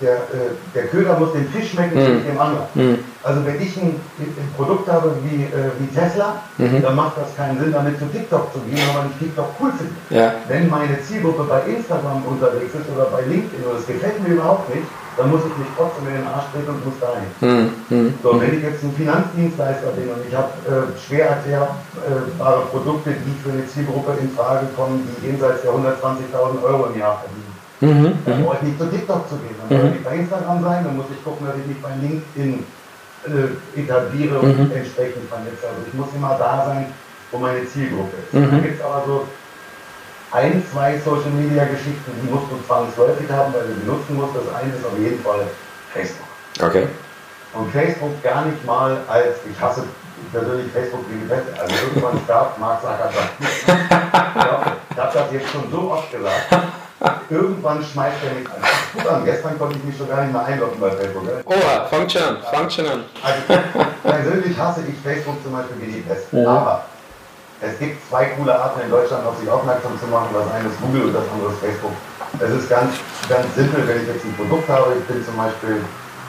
der, 0.00 0.14
äh, 0.16 0.50
der 0.74 0.86
Köder 0.88 1.18
muss 1.18 1.32
den 1.32 1.48
Fisch 1.48 1.70
schmecken, 1.70 1.94
mm. 1.94 2.16
nicht 2.16 2.28
dem 2.28 2.40
anderen. 2.40 2.66
Mm. 2.74 2.98
Also 3.24 3.40
wenn 3.46 3.56
ich 3.60 3.74
ein, 3.80 3.96
ein 4.20 4.50
Produkt 4.54 4.86
habe 4.86 5.16
wie, 5.24 5.44
äh, 5.44 5.72
wie 5.78 5.88
Tesla, 5.88 6.42
mm 6.58 6.82
dann 6.82 6.96
macht 6.96 7.16
das 7.16 7.34
keinen 7.34 7.58
Sinn, 7.58 7.72
damit 7.72 7.98
zu 7.98 8.04
TikTok 8.06 8.52
zu 8.52 8.60
gehen, 8.60 8.76
weil 8.76 8.94
man 9.00 9.06
nicht 9.08 9.18
TikTok 9.18 9.48
cool 9.58 9.72
findet. 9.72 9.96
Ja. 10.10 10.34
Wenn 10.46 10.68
meine 10.68 11.00
Zielgruppe 11.00 11.44
bei 11.44 11.62
Instagram 11.72 12.22
unterwegs 12.26 12.74
ist 12.74 12.84
oder 12.94 13.06
bei 13.06 13.22
LinkedIn 13.22 13.64
oder 13.64 13.76
das 13.76 13.86
gefällt 13.86 14.20
mir 14.20 14.34
überhaupt 14.34 14.68
nicht, 14.74 14.84
dann 15.16 15.30
muss 15.30 15.40
ich 15.40 15.56
mich 15.56 15.68
trotzdem 15.76 16.08
in 16.08 16.14
den 16.20 16.26
Arsch 16.26 16.52
treten 16.52 16.68
und 16.68 16.84
muss 16.84 16.98
dahin. 17.00 17.30
Mhm. 17.88 18.14
So, 18.22 18.40
wenn 18.40 18.58
ich 18.58 18.62
jetzt 18.62 18.82
ein 18.82 18.92
Finanzdienstleister 18.92 19.90
bin 19.96 20.10
und 20.10 20.20
ich 20.26 20.34
habe 20.34 20.52
äh, 20.68 20.92
schwer 20.98 21.40
erklärbare 21.40 22.66
Produkte, 22.70 23.14
die 23.14 23.34
für 23.40 23.56
eine 23.56 23.66
Zielgruppe 23.66 24.18
in 24.20 24.30
Frage 24.36 24.66
kommen, 24.76 25.00
die 25.00 25.26
jenseits 25.26 25.62
der 25.62 25.72
120.000 25.72 26.60
Euro 26.60 26.92
im 26.92 26.98
Jahr 26.98 27.22
verdienen, 27.24 27.54
mhm. 27.80 28.12
dann 28.26 28.44
brauche 28.44 28.56
ich 28.60 28.62
nicht 28.68 28.78
zu 28.78 28.86
TikTok 28.90 29.28
zu 29.30 29.36
gehen. 29.40 29.56
Dann 29.56 29.70
mhm. 29.70 29.84
muss 29.86 29.96
ich 29.96 30.04
bei 30.04 30.14
Instagram 30.16 30.62
sein, 30.62 30.84
dann 30.84 30.96
muss 30.96 31.06
ich 31.08 31.22
gucken, 31.24 31.46
dass 31.46 31.56
ich 31.56 31.66
mich 31.66 31.80
bei 31.80 31.94
LinkedIn 31.96 32.66
äh, 33.26 33.80
etabliere 33.80 34.38
und 34.38 34.58
mhm. 34.58 34.76
entsprechend 34.76 35.28
vernetze. 35.28 35.66
Also 35.66 35.80
ich 35.86 35.94
muss 35.94 36.08
immer 36.14 36.36
da 36.38 36.66
sein, 36.66 36.86
wo 37.30 37.38
meine 37.38 37.66
Zielgruppe 37.66 38.16
ist. 38.22 38.34
Mhm. 38.34 38.50
Dann 38.50 38.62
gibt 38.62 38.78
es 38.78 38.84
aber 38.84 39.02
so 39.06 39.26
ein, 40.32 40.62
zwei 40.72 40.98
Social 40.98 41.30
Media 41.30 41.64
Geschichten, 41.64 42.12
die 42.22 42.30
musst 42.30 42.50
du 42.50 42.58
zwangsläufig 42.66 43.30
haben, 43.30 43.54
weil 43.54 43.68
du 43.68 43.74
benutzen 43.80 44.16
musst. 44.16 44.34
Das 44.34 44.54
eine 44.54 44.74
ist 44.74 44.84
auf 44.84 44.98
jeden 44.98 45.22
Fall 45.22 45.46
Facebook. 45.92 46.26
Okay. 46.60 46.86
Und 47.54 47.70
Facebook 47.70 48.22
gar 48.22 48.44
nicht 48.44 48.64
mal 48.66 48.98
als, 49.08 49.36
ich 49.48 49.60
hasse 49.60 49.84
persönlich 50.32 50.72
Facebook 50.72 51.04
wie 51.08 51.24
die 51.24 51.30
Wette. 51.30 51.54
Also 51.60 51.74
irgendwann 51.86 52.18
starb 52.24 52.58
Mark 52.58 52.80
Zuckerberg. 52.80 53.30
ja, 54.36 54.76
ich 54.90 54.98
habe 54.98 55.12
das 55.14 55.32
jetzt 55.32 55.50
schon 55.50 55.70
so 55.70 55.92
oft 55.92 56.10
gesagt. 56.10 56.52
Irgendwann 57.30 57.82
schmeißt 57.82 58.16
er 58.24 58.38
mich 58.38 58.48
an. 58.48 58.62
Gut 58.92 59.06
an, 59.08 59.24
gestern 59.24 59.58
konnte 59.58 59.76
ich 59.78 59.84
mich 59.84 59.96
schon 59.96 60.08
gar 60.08 60.22
nicht 60.22 60.32
mehr 60.32 60.44
einloggen 60.44 60.78
bei 60.80 60.90
Facebook. 60.90 61.24
Oh, 61.44 61.52
fangt 61.90 62.12
schon 62.12 62.22
an, 62.22 62.36
fangt 62.52 62.72
schon 62.72 62.86
an. 62.86 63.04
Also, 63.22 63.62
persönlich 64.02 64.58
hasse 64.58 64.82
ich 64.86 64.94
Facebook 65.02 65.42
zum 65.42 65.52
Beispiel 65.52 65.76
wie 65.80 65.92
die 65.92 66.00
Pest. 66.00 66.26
Ja. 66.32 66.48
Aber 66.48 66.84
es 67.60 67.78
gibt 67.78 67.96
zwei 68.08 68.26
coole 68.36 68.54
Arten 68.54 68.80
in 68.82 68.90
Deutschland, 68.90 69.26
auf 69.26 69.38
sich 69.38 69.48
aufmerksam 69.50 69.98
zu 69.98 70.06
machen. 70.06 70.28
Das 70.32 70.52
eine 70.52 70.68
ist 70.68 70.80
Google 70.80 71.06
und 71.08 71.14
das 71.14 71.24
andere 71.32 71.50
ist 71.52 71.60
Facebook. 71.60 71.92
Es 72.38 72.50
ist 72.50 72.68
ganz, 72.68 72.92
ganz 73.28 73.46
simpel, 73.54 73.86
wenn 73.86 74.02
ich 74.02 74.08
jetzt 74.08 74.24
ein 74.24 74.34
Produkt 74.36 74.68
habe. 74.68 74.94
Ich 74.98 75.04
bin 75.06 75.24
zum 75.24 75.36
Beispiel, 75.36 75.82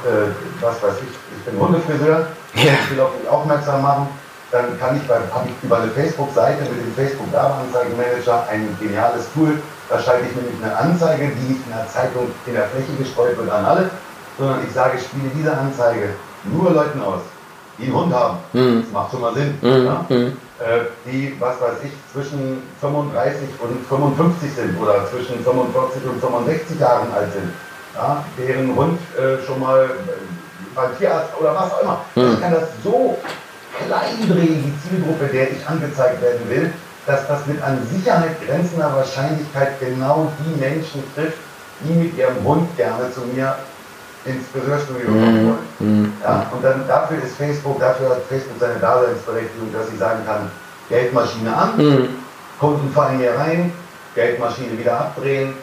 äh, 0.06 0.32
was 0.62 0.82
weiß 0.82 0.95
ich, 1.01 1.12
ich 1.12 1.43
bin 1.45 1.60
Hundefriseur. 1.60 2.28
Ja. 2.56 2.73
Ich 2.73 2.91
will 2.91 3.01
auf 3.01 3.12
mich 3.19 3.28
aufmerksam 3.28 3.82
machen. 3.82 4.08
Dann 4.51 4.80
kann 4.80 4.95
ich, 4.95 5.10
habe 5.10 5.49
ich 5.49 5.63
über 5.63 5.78
eine 5.78 5.91
Facebook-Seite 5.91 6.62
mit 6.63 6.80
dem 6.80 6.93
Facebook 6.95 7.32
Werbeanzeigenmanager 7.34 8.47
ein 8.49 8.78
geniales 8.80 9.25
Tool. 9.34 9.60
Da 9.89 9.99
schalte 9.99 10.25
ich 10.27 10.35
nämlich 10.35 10.55
eine 10.63 10.75
Anzeige, 10.75 11.29
die 11.29 11.53
nicht 11.53 11.65
in 11.65 11.71
der 11.71 11.87
Zeitung 11.87 12.31
in 12.45 12.53
der 12.53 12.67
Fläche 12.69 12.91
gestreut 12.97 13.37
wird 13.37 13.49
an 13.51 13.65
alle, 13.65 13.89
sondern 14.37 14.59
ich 14.67 14.73
sage, 14.73 14.97
ich 14.97 15.03
spiele 15.03 15.29
diese 15.35 15.55
Anzeige 15.55 16.09
nur 16.45 16.71
Leuten 16.71 17.01
aus, 17.01 17.21
die 17.77 17.85
einen 17.85 17.95
Hund 17.95 18.13
haben. 18.13 18.37
Mhm. 18.53 18.81
Das 18.81 18.91
macht 18.91 19.11
schon 19.11 19.21
mal 19.21 19.33
Sinn. 19.33 19.57
Mhm. 19.61 19.85
Ja? 19.85 20.05
Mhm. 20.09 20.37
Äh, 20.59 20.85
die, 21.05 21.35
was 21.39 21.61
weiß 21.61 21.77
ich, 21.83 21.91
zwischen 22.11 22.63
35 22.81 23.49
und 23.61 23.85
55 23.87 24.53
sind 24.53 24.81
oder 24.81 25.05
zwischen 25.09 25.43
45 25.43 26.05
und 26.09 26.19
65 26.19 26.79
Jahren 26.79 27.11
alt 27.13 27.33
sind, 27.33 27.51
ja, 27.93 28.23
deren 28.37 28.75
Hund 28.75 28.99
äh, 29.17 29.45
schon 29.45 29.59
mal 29.59 29.83
äh, 29.83 29.89
beim 30.73 30.97
Tierarzt 30.97 31.31
oder 31.39 31.53
was 31.55 31.71
auch 31.73 31.81
immer. 31.81 32.01
Mhm. 32.15 32.33
Ich 32.33 32.41
kann 32.41 32.53
das 32.53 32.69
so 32.83 33.17
klein 33.85 34.29
drehen, 34.29 34.63
die 34.63 34.89
Zielgruppe, 34.89 35.25
der 35.27 35.51
ich 35.51 35.67
angezeigt 35.67 36.21
werden 36.21 36.49
will, 36.49 36.73
dass 37.05 37.27
das 37.27 37.45
mit 37.45 37.61
an 37.61 37.79
Sicherheit 37.91 38.35
grenzender 38.45 38.95
Wahrscheinlichkeit 38.95 39.79
genau 39.79 40.31
die 40.39 40.59
Menschen 40.59 41.03
trifft, 41.13 41.37
die 41.81 41.93
mit 41.93 42.17
ihrem 42.17 42.43
Hund 42.43 42.75
gerne 42.77 43.11
zu 43.13 43.21
mir 43.21 43.55
ins 44.25 44.47
Friseurstudio 44.51 45.05
kommen 45.05 45.43
mhm. 45.43 45.47
wollen. 45.47 45.67
Mhm. 45.79 46.13
Ja, 46.23 46.47
und 46.51 46.63
dann 46.63 46.87
dafür 46.87 47.17
ist 47.23 47.35
Facebook, 47.35 47.79
dafür 47.79 48.09
hat 48.09 48.23
Facebook 48.27 48.59
seine 48.59 48.79
Daseinsberechtigung, 48.79 49.71
dass 49.71 49.91
ich 49.91 49.99
sagen 49.99 50.19
kann, 50.25 50.49
Geldmaschine 50.89 51.55
an, 51.55 51.77
mhm. 51.77 52.09
Kunden 52.59 52.91
fallen 52.91 53.19
hier 53.19 53.35
rein, 53.35 53.71
Geldmaschine 54.15 54.77
wieder 54.77 54.99
abdrehen, 54.99 55.53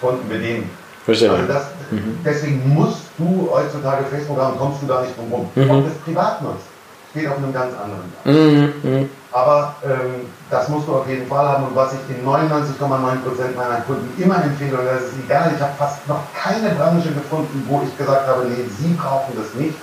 Kunden 0.00 0.28
bedienen. 0.28 0.70
Verstehe. 1.04 1.30
Also 1.30 1.46
das, 1.46 1.62
mhm. 1.90 2.18
Deswegen 2.24 2.74
musst 2.74 3.02
du 3.18 3.48
heutzutage 3.52 4.04
Facebook 4.06 4.38
haben, 4.38 4.58
kommst 4.58 4.82
du 4.82 4.86
da 4.86 5.02
nicht 5.02 5.16
drum 5.16 5.32
rum. 5.32 5.50
Mhm. 5.54 5.70
Ob 5.70 5.84
das 5.84 5.94
privat 5.98 6.42
nutzt, 6.42 6.66
steht 7.10 7.28
auf 7.28 7.38
einem 7.38 7.52
ganz 7.52 7.72
anderen 7.76 8.02
Blatt. 8.10 9.08
Aber 9.32 9.76
ähm, 9.84 10.26
das 10.50 10.68
musst 10.68 10.88
du 10.88 10.94
auf 10.96 11.08
jeden 11.08 11.26
Fall 11.28 11.48
haben. 11.48 11.64
Und 11.64 11.76
was 11.76 11.92
ich 11.92 12.16
in 12.16 12.26
99,9% 12.26 13.56
meiner 13.56 13.80
Kunden 13.86 14.20
immer 14.20 14.42
empfehle, 14.42 14.76
und 14.78 14.86
das 14.86 15.02
ist 15.02 15.24
egal, 15.24 15.52
ich 15.54 15.62
habe 15.62 15.72
fast 15.78 16.06
noch 16.08 16.20
keine 16.34 16.70
Branche 16.70 17.12
gefunden, 17.12 17.64
wo 17.68 17.82
ich 17.86 17.96
gesagt 17.96 18.26
habe, 18.26 18.46
nee, 18.46 18.64
sie 18.78 18.94
brauchen 18.94 19.34
das 19.36 19.54
nicht, 19.54 19.76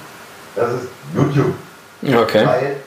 das 0.55 0.73
ist 0.73 0.87
YouTube. 1.15 1.53
Okay. 2.03 2.45
Weil 2.45 2.77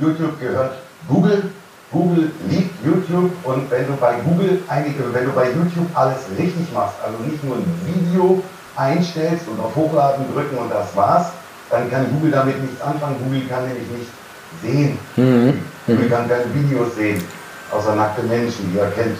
YouTube 0.00 0.38
gehört 0.40 0.74
Google. 1.08 1.50
Google 1.90 2.30
liebt 2.50 2.84
YouTube 2.84 3.32
und 3.44 3.70
wenn 3.70 3.86
du 3.86 3.94
bei 3.94 4.16
Google 4.20 4.60
einige, 4.68 5.12
wenn 5.14 5.24
du 5.24 5.32
bei 5.32 5.46
YouTube 5.46 5.88
alles 5.94 6.18
richtig 6.38 6.70
machst, 6.74 6.96
also 7.02 7.16
nicht 7.24 7.42
nur 7.42 7.56
ein 7.56 7.80
Video 7.86 8.42
einstellst 8.76 9.48
und 9.48 9.58
auf 9.58 9.74
Hochladen 9.74 10.26
drücken 10.34 10.58
und 10.58 10.70
das 10.70 10.94
war's, 10.94 11.28
dann 11.70 11.90
kann 11.90 12.06
Google 12.12 12.30
damit 12.30 12.60
nichts 12.60 12.80
anfangen. 12.82 13.16
Google 13.24 13.48
kann 13.48 13.66
nämlich 13.66 13.88
nicht 13.88 14.10
sehen. 14.62 14.98
Mhm. 15.16 15.60
Google 15.86 16.08
kann 16.08 16.28
keine 16.28 16.52
Videos 16.54 16.94
sehen, 16.96 17.22
außer 17.70 17.94
nackte 17.94 18.22
Menschen, 18.22 18.70
die 18.72 18.78
er 18.78 18.90
kennt. 18.90 19.16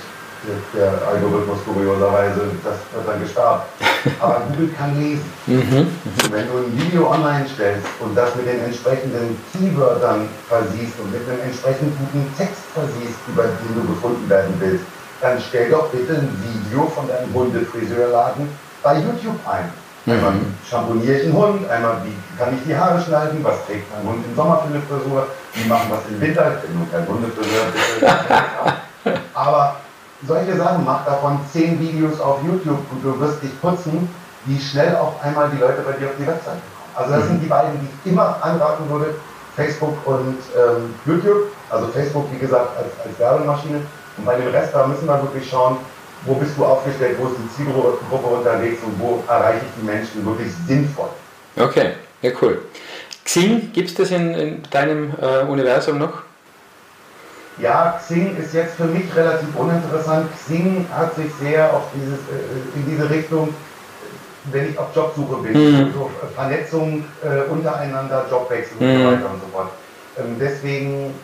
der 0.72 0.92
Algorithmus 1.08 1.58
kurioserweise, 1.64 2.42
das 2.62 2.76
wird 2.94 3.08
dann 3.08 3.20
gestartet. 3.20 3.68
Aber 4.20 4.42
Google 4.48 4.70
kann 4.78 4.94
lesen. 5.00 5.24
Mhm. 5.46 5.88
Wenn 6.30 6.46
du 6.46 6.58
ein 6.58 6.78
Video 6.78 7.10
online 7.10 7.46
stellst 7.52 7.86
und 8.00 8.14
das 8.14 8.34
mit 8.36 8.46
den 8.46 8.60
entsprechenden 8.60 9.36
Keywörtern 9.52 10.28
versiehst 10.48 10.94
und 11.02 11.10
mit 11.10 11.28
einem 11.28 11.40
entsprechend 11.42 11.92
guten 11.98 12.24
Text 12.36 12.62
versiehst, 12.72 13.18
über 13.26 13.44
den 13.44 13.74
du 13.74 13.94
gefunden 13.94 14.28
werden 14.28 14.54
willst, 14.60 14.84
dann 15.20 15.40
stell 15.40 15.70
doch 15.70 15.88
bitte 15.88 16.14
ein 16.14 16.30
Video 16.46 16.86
von 16.86 17.08
deinem 17.08 17.34
Hundefriseurladen 17.34 18.48
bei 18.82 18.98
YouTube 19.00 19.40
ein. 19.46 19.68
Einmal, 20.10 20.32
wie 20.34 20.68
schamponiere 20.68 21.18
ich 21.18 21.24
einen 21.24 21.34
Hund, 21.34 21.68
einmal, 21.68 21.96
wie 22.04 22.38
kann 22.38 22.54
ich 22.54 22.64
die 22.64 22.74
Haare 22.74 22.98
schneiden, 22.98 23.44
was 23.44 23.66
trägt 23.66 23.84
mein 23.92 24.10
Hund 24.10 24.24
im 24.24 24.34
Sommer 24.34 24.58
für 24.58 24.72
eine 24.72 24.80
Frisur, 24.82 25.26
wie 25.52 25.68
machen 25.68 25.90
wir 25.90 25.98
es 25.98 26.08
im 26.08 26.20
Winter, 26.20 26.52
ich 26.54 26.68
bin 26.68 26.78
nur 26.78 26.88
kein 26.90 27.06
Hundefriseur. 27.06 27.66
Aber 29.34 29.76
solche 30.26 30.56
Sachen, 30.56 30.84
mach 30.84 31.04
davon 31.04 31.38
zehn 31.52 31.78
Videos 31.78 32.20
auf 32.20 32.38
YouTube 32.42 32.80
und 32.90 33.04
du 33.04 33.20
wirst 33.20 33.42
dich 33.42 33.60
putzen, 33.60 34.08
wie 34.46 34.58
schnell 34.58 34.96
auf 34.96 35.22
einmal 35.22 35.50
die 35.50 35.58
Leute 35.58 35.82
bei 35.82 35.92
dir 35.92 36.08
auf 36.08 36.16
die 36.18 36.26
Webseite 36.26 36.56
kommen. 36.56 36.88
Also 36.94 37.12
das 37.12 37.24
mhm. 37.24 37.28
sind 37.28 37.42
die 37.42 37.46
beiden, 37.46 37.78
die 37.78 37.86
ich 37.86 38.12
immer 38.12 38.36
anraten 38.40 38.88
würde, 38.88 39.14
Facebook 39.56 39.94
und 40.06 40.38
ähm, 40.56 40.94
YouTube. 41.04 41.48
Also 41.68 41.88
Facebook, 41.88 42.26
wie 42.32 42.38
gesagt, 42.38 42.70
als, 42.78 42.88
als 43.06 43.18
Werbemaschine. 43.18 43.82
Und 44.16 44.24
bei 44.24 44.36
dem 44.36 44.48
Rest, 44.48 44.74
da 44.74 44.86
müssen 44.86 45.06
wir 45.06 45.20
wirklich 45.20 45.48
schauen, 45.48 45.76
wo 46.24 46.34
bist 46.34 46.56
du 46.56 46.64
aufgestellt, 46.64 47.16
wo 47.18 47.28
ist 47.28 47.36
die 47.38 47.56
Zielgruppe 47.56 48.26
unterwegs 48.26 48.82
und 48.84 48.98
wo 49.00 49.22
erreiche 49.28 49.62
ich 49.66 49.80
die 49.80 49.86
Menschen 49.86 50.26
wirklich 50.26 50.52
sinnvoll. 50.66 51.10
Okay, 51.56 51.92
ja 52.22 52.30
cool. 52.42 52.62
Xing, 53.24 53.72
gibt 53.72 53.90
es 53.90 53.94
das 53.94 54.10
in, 54.10 54.34
in 54.34 54.62
deinem 54.70 55.12
äh, 55.20 55.42
Universum 55.42 55.98
noch? 55.98 56.22
Ja, 57.58 57.98
Xing 58.00 58.36
ist 58.36 58.54
jetzt 58.54 58.76
für 58.76 58.84
mich 58.84 59.14
relativ 59.14 59.48
uninteressant. 59.54 60.28
Xing 60.34 60.86
hat 60.96 61.14
sich 61.16 61.26
sehr 61.40 61.72
auf 61.72 61.82
dieses, 61.94 62.18
äh, 62.20 62.76
in 62.76 62.86
diese 62.88 63.10
Richtung, 63.10 63.52
wenn 64.44 64.70
ich 64.70 64.78
auf 64.78 64.94
Jobsuche 64.94 65.42
bin, 65.42 65.52
mhm. 65.52 65.92
so 65.92 66.10
Vernetzung 66.34 67.04
äh, 67.22 67.50
untereinander, 67.50 68.24
Jobwechsel 68.30 68.76
mhm. 68.78 68.86
und 68.86 68.92
so 68.92 68.98
mhm. 68.98 69.06
weiter 69.06 69.30
und 69.30 69.40
so 69.40 69.48
fort. 69.52 69.68
Ähm, 70.18 70.36
deswegen, 70.40 71.14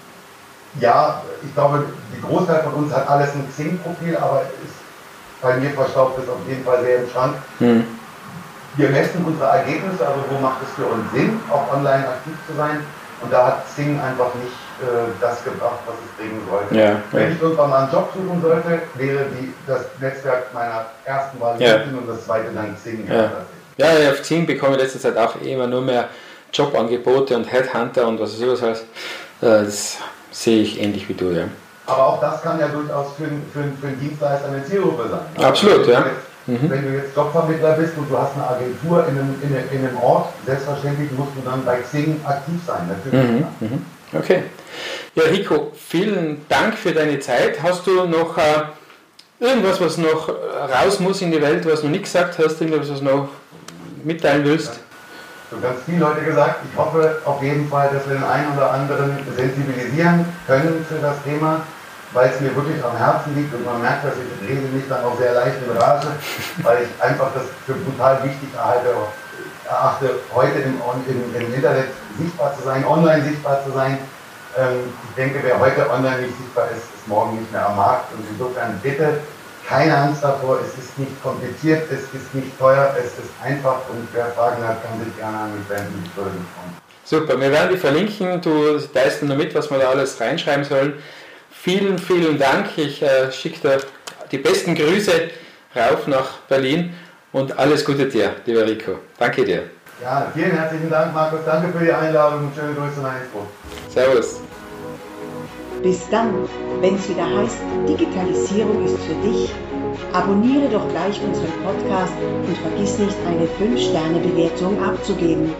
ja, 0.80 1.22
ich 1.42 1.54
glaube, 1.54 1.84
die 2.14 2.20
Großteil 2.20 2.64
von 2.64 2.74
uns 2.74 2.92
hat 2.92 3.08
alles 3.08 3.32
ein 3.34 3.48
Xing-Profil, 3.48 4.16
aber 4.16 4.42
ist 4.42 4.83
bei 5.44 5.56
mir 5.58 5.70
verstaubt 5.70 6.18
es 6.18 6.28
auf 6.28 6.40
jeden 6.48 6.64
Fall 6.64 6.82
sehr 6.82 6.96
im 7.02 7.08
Schrank. 7.10 7.34
Mhm. 7.60 7.84
Wir 8.76 8.88
messen 8.88 9.24
unsere 9.24 9.50
Ergebnisse, 9.50 10.04
also 10.04 10.20
wo 10.30 10.40
macht 10.40 10.62
es 10.64 10.74
für 10.74 10.86
uns 10.86 11.04
Sinn, 11.12 11.38
auch 11.48 11.72
online 11.72 12.08
aktiv 12.08 12.34
zu 12.48 12.56
sein. 12.56 12.80
Und 13.22 13.32
da 13.32 13.46
hat 13.46 13.66
Xing 13.66 14.00
einfach 14.00 14.34
nicht 14.34 14.56
äh, 14.82 15.12
das 15.20 15.44
gebracht, 15.44 15.78
was 15.86 15.94
es 15.94 16.10
bringen 16.18 16.42
sollte. 16.50 16.74
Ja, 16.74 17.00
Wenn 17.12 17.32
ich 17.32 17.40
irgendwann 17.40 17.70
mal 17.70 17.82
einen 17.84 17.92
Job 17.92 18.10
suchen 18.12 18.42
sollte, 18.42 18.82
wäre 18.94 19.26
die, 19.30 19.54
das 19.66 19.82
Netzwerk 20.00 20.52
meiner 20.52 20.86
ersten 21.04 21.40
Wahl 21.40 21.60
ja. 21.60 21.76
und 21.76 22.08
das 22.08 22.24
zweite 22.24 22.50
dann 22.52 22.74
Xing. 22.74 23.06
Ja. 23.08 23.30
ja, 23.76 23.98
ja, 23.98 24.10
auf 24.10 24.22
Xing 24.22 24.46
bekomme 24.46 24.76
ich 24.76 24.82
letzte 24.82 24.98
Zeit 24.98 25.16
auch 25.16 25.40
immer 25.40 25.68
nur 25.68 25.82
mehr 25.82 26.08
Jobangebote 26.52 27.36
und 27.36 27.44
Headhunter 27.44 28.08
und 28.08 28.18
was 28.18 28.30
es 28.30 28.38
sowas 28.40 28.62
heißt. 28.62 28.82
Äh, 28.82 29.64
das 29.64 29.98
sehe 30.32 30.62
ich 30.62 30.82
ähnlich 30.82 31.08
wie 31.08 31.14
du, 31.14 31.30
ja. 31.30 31.44
Aber 31.86 32.06
auch 32.06 32.20
das 32.20 32.42
kann 32.42 32.58
ja 32.58 32.68
durchaus 32.68 33.08
für, 33.16 33.24
für, 33.52 33.64
für 33.80 33.86
einen 33.88 34.00
Dienstleister 34.00 34.48
eine 34.48 34.64
Zielgruppe 34.64 35.08
sein. 35.08 35.44
Absolut, 35.44 35.86
ja. 35.86 36.06
Mhm. 36.46 36.70
Wenn 36.70 36.82
du 36.82 36.94
jetzt 36.94 37.16
Jobvermittler 37.16 37.72
bist 37.72 37.96
und 37.96 38.10
du 38.10 38.18
hast 38.18 38.34
eine 38.34 38.46
Agentur 38.46 39.06
in 39.08 39.18
einem, 39.18 39.34
in 39.42 39.78
in 39.78 39.86
einem 39.86 39.96
Ort, 39.98 40.28
selbstverständlich 40.46 41.10
musst 41.12 41.32
du 41.36 41.42
dann 41.42 41.64
bei 41.64 41.76
Xing 41.78 42.20
aktiv 42.24 42.60
sein, 42.66 42.88
natürlich. 42.88 43.30
Mhm. 43.30 43.46
Mhm. 43.60 43.86
Okay. 44.12 44.42
Ja, 45.14 45.22
Rico, 45.24 45.72
vielen 45.74 46.44
Dank 46.48 46.74
für 46.74 46.92
deine 46.92 47.18
Zeit. 47.20 47.62
Hast 47.62 47.86
du 47.86 48.04
noch 48.06 48.36
äh, 48.36 48.42
irgendwas, 49.40 49.80
was 49.80 49.96
noch 49.96 50.28
raus 50.28 51.00
muss 51.00 51.22
in 51.22 51.32
die 51.32 51.40
Welt, 51.40 51.66
was 51.66 51.80
du 51.80 51.86
noch 51.86 51.92
nicht 51.92 52.04
gesagt 52.04 52.38
hast, 52.38 52.60
irgendwas, 52.60 52.90
was 52.90 52.98
du 52.98 53.04
noch 53.04 53.28
mitteilen 54.02 54.44
willst? 54.44 54.74
Ja. 54.74 54.80
So 55.50 55.60
ganz 55.60 55.80
viele 55.86 55.98
Leute 55.98 56.22
gesagt, 56.22 56.56
ich 56.70 56.78
hoffe 56.78 57.18
auf 57.24 57.42
jeden 57.42 57.68
Fall, 57.68 57.88
dass 57.92 58.08
wir 58.08 58.16
den 58.16 58.24
einen 58.24 58.56
oder 58.56 58.72
anderen 58.72 59.18
sensibilisieren 59.36 60.24
können 60.46 60.84
für 60.88 60.98
das 61.00 61.22
Thema 61.22 61.60
weil 62.14 62.30
es 62.30 62.40
mir 62.40 62.54
wirklich 62.54 62.82
am 62.82 62.96
Herzen 62.96 63.34
liegt 63.34 63.52
und 63.52 63.66
man 63.66 63.82
merkt, 63.82 64.04
dass 64.04 64.14
ich 64.14 64.48
rede 64.48 64.62
mich 64.68 64.84
dann 64.88 65.04
auch 65.04 65.18
sehr 65.18 65.34
leicht 65.34 65.56
in 65.66 65.76
Rage, 65.76 66.08
weil 66.62 66.86
ich 66.86 67.02
einfach 67.02 67.34
das 67.34 67.44
für 67.66 67.74
brutal 67.74 68.22
wichtig 68.22 68.48
erhalte, 68.54 68.94
erachte, 69.68 70.10
heute 70.32 70.60
im, 70.60 70.78
im, 71.08 71.34
im 71.34 71.54
Internet 71.54 71.88
sichtbar 72.16 72.56
zu 72.56 72.62
sein, 72.64 72.86
online 72.86 73.24
sichtbar 73.24 73.64
zu 73.66 73.72
sein. 73.72 73.98
Ähm, 74.56 74.94
ich 75.08 75.14
denke, 75.16 75.40
wer 75.42 75.58
heute 75.58 75.90
online 75.90 76.22
nicht 76.22 76.38
sichtbar 76.38 76.68
ist, 76.70 76.86
ist 76.94 77.08
morgen 77.08 77.40
nicht 77.40 77.50
mehr 77.50 77.66
am 77.66 77.76
Markt. 77.76 78.12
Und 78.14 78.24
insofern 78.30 78.78
bitte 78.80 79.18
keine 79.68 79.96
Angst 79.96 80.22
davor, 80.22 80.60
es 80.60 80.78
ist 80.78 80.96
nicht 80.98 81.20
kompliziert, 81.22 81.90
es 81.90 82.02
ist 82.14 82.34
nicht 82.34 82.56
teuer, 82.58 82.94
es 82.98 83.12
ist 83.18 83.32
einfach 83.42 83.80
und 83.90 84.06
wer 84.12 84.26
Fragen 84.26 84.62
hat, 84.66 84.84
kann 84.84 85.02
sich 85.02 85.16
gerne 85.16 85.38
an 85.38 85.58
mich 85.58 85.68
wenden. 85.68 86.04
Super, 87.02 87.40
wir 87.40 87.50
werden 87.50 87.70
die 87.72 87.78
verlinken, 87.78 88.40
du 88.40 88.78
teilst 88.78 89.22
dann 89.22 89.36
mit, 89.36 89.54
was 89.54 89.70
wir 89.70 89.78
da 89.78 89.88
alles 89.88 90.20
reinschreiben 90.20 90.64
sollen. 90.64 90.94
Vielen, 91.64 91.98
vielen 91.98 92.38
Dank. 92.38 92.76
Ich 92.76 93.00
äh, 93.00 93.32
schicke 93.32 93.58
dir 93.60 93.78
die 94.30 94.36
besten 94.36 94.74
Grüße 94.74 95.12
rauf 95.74 96.06
nach 96.06 96.40
Berlin 96.46 96.92
und 97.32 97.58
alles 97.58 97.86
Gute 97.86 98.06
dir, 98.06 98.32
lieber 98.44 98.66
Rico. 98.66 98.98
Danke 99.18 99.46
dir. 99.46 99.62
Ja, 100.02 100.30
vielen 100.34 100.50
herzlichen 100.50 100.90
Dank, 100.90 101.14
Markus. 101.14 101.40
Danke 101.46 101.72
für 101.72 101.82
die 101.82 101.90
Einladung 101.90 102.48
und 102.48 102.54
schöne 102.54 102.74
Grüße 102.74 103.00
nach 103.00 103.14
Innsbruck. 103.18 103.46
Servus. 103.88 104.42
Bis 105.82 106.06
dann, 106.10 106.34
wenn 106.82 106.96
es 106.96 107.08
wieder 107.08 107.24
heißt, 107.24 107.56
Digitalisierung 107.88 108.84
ist 108.84 108.98
für 108.98 109.26
dich. 109.26 109.50
Abonniere 110.12 110.68
doch 110.68 110.86
gleich 110.90 111.18
unseren 111.22 111.52
Podcast 111.64 112.12
und 112.46 112.58
vergiss 112.58 112.98
nicht, 112.98 113.16
eine 113.26 113.46
5-Sterne-Bewertung 113.46 114.84
abzugeben. 114.84 115.54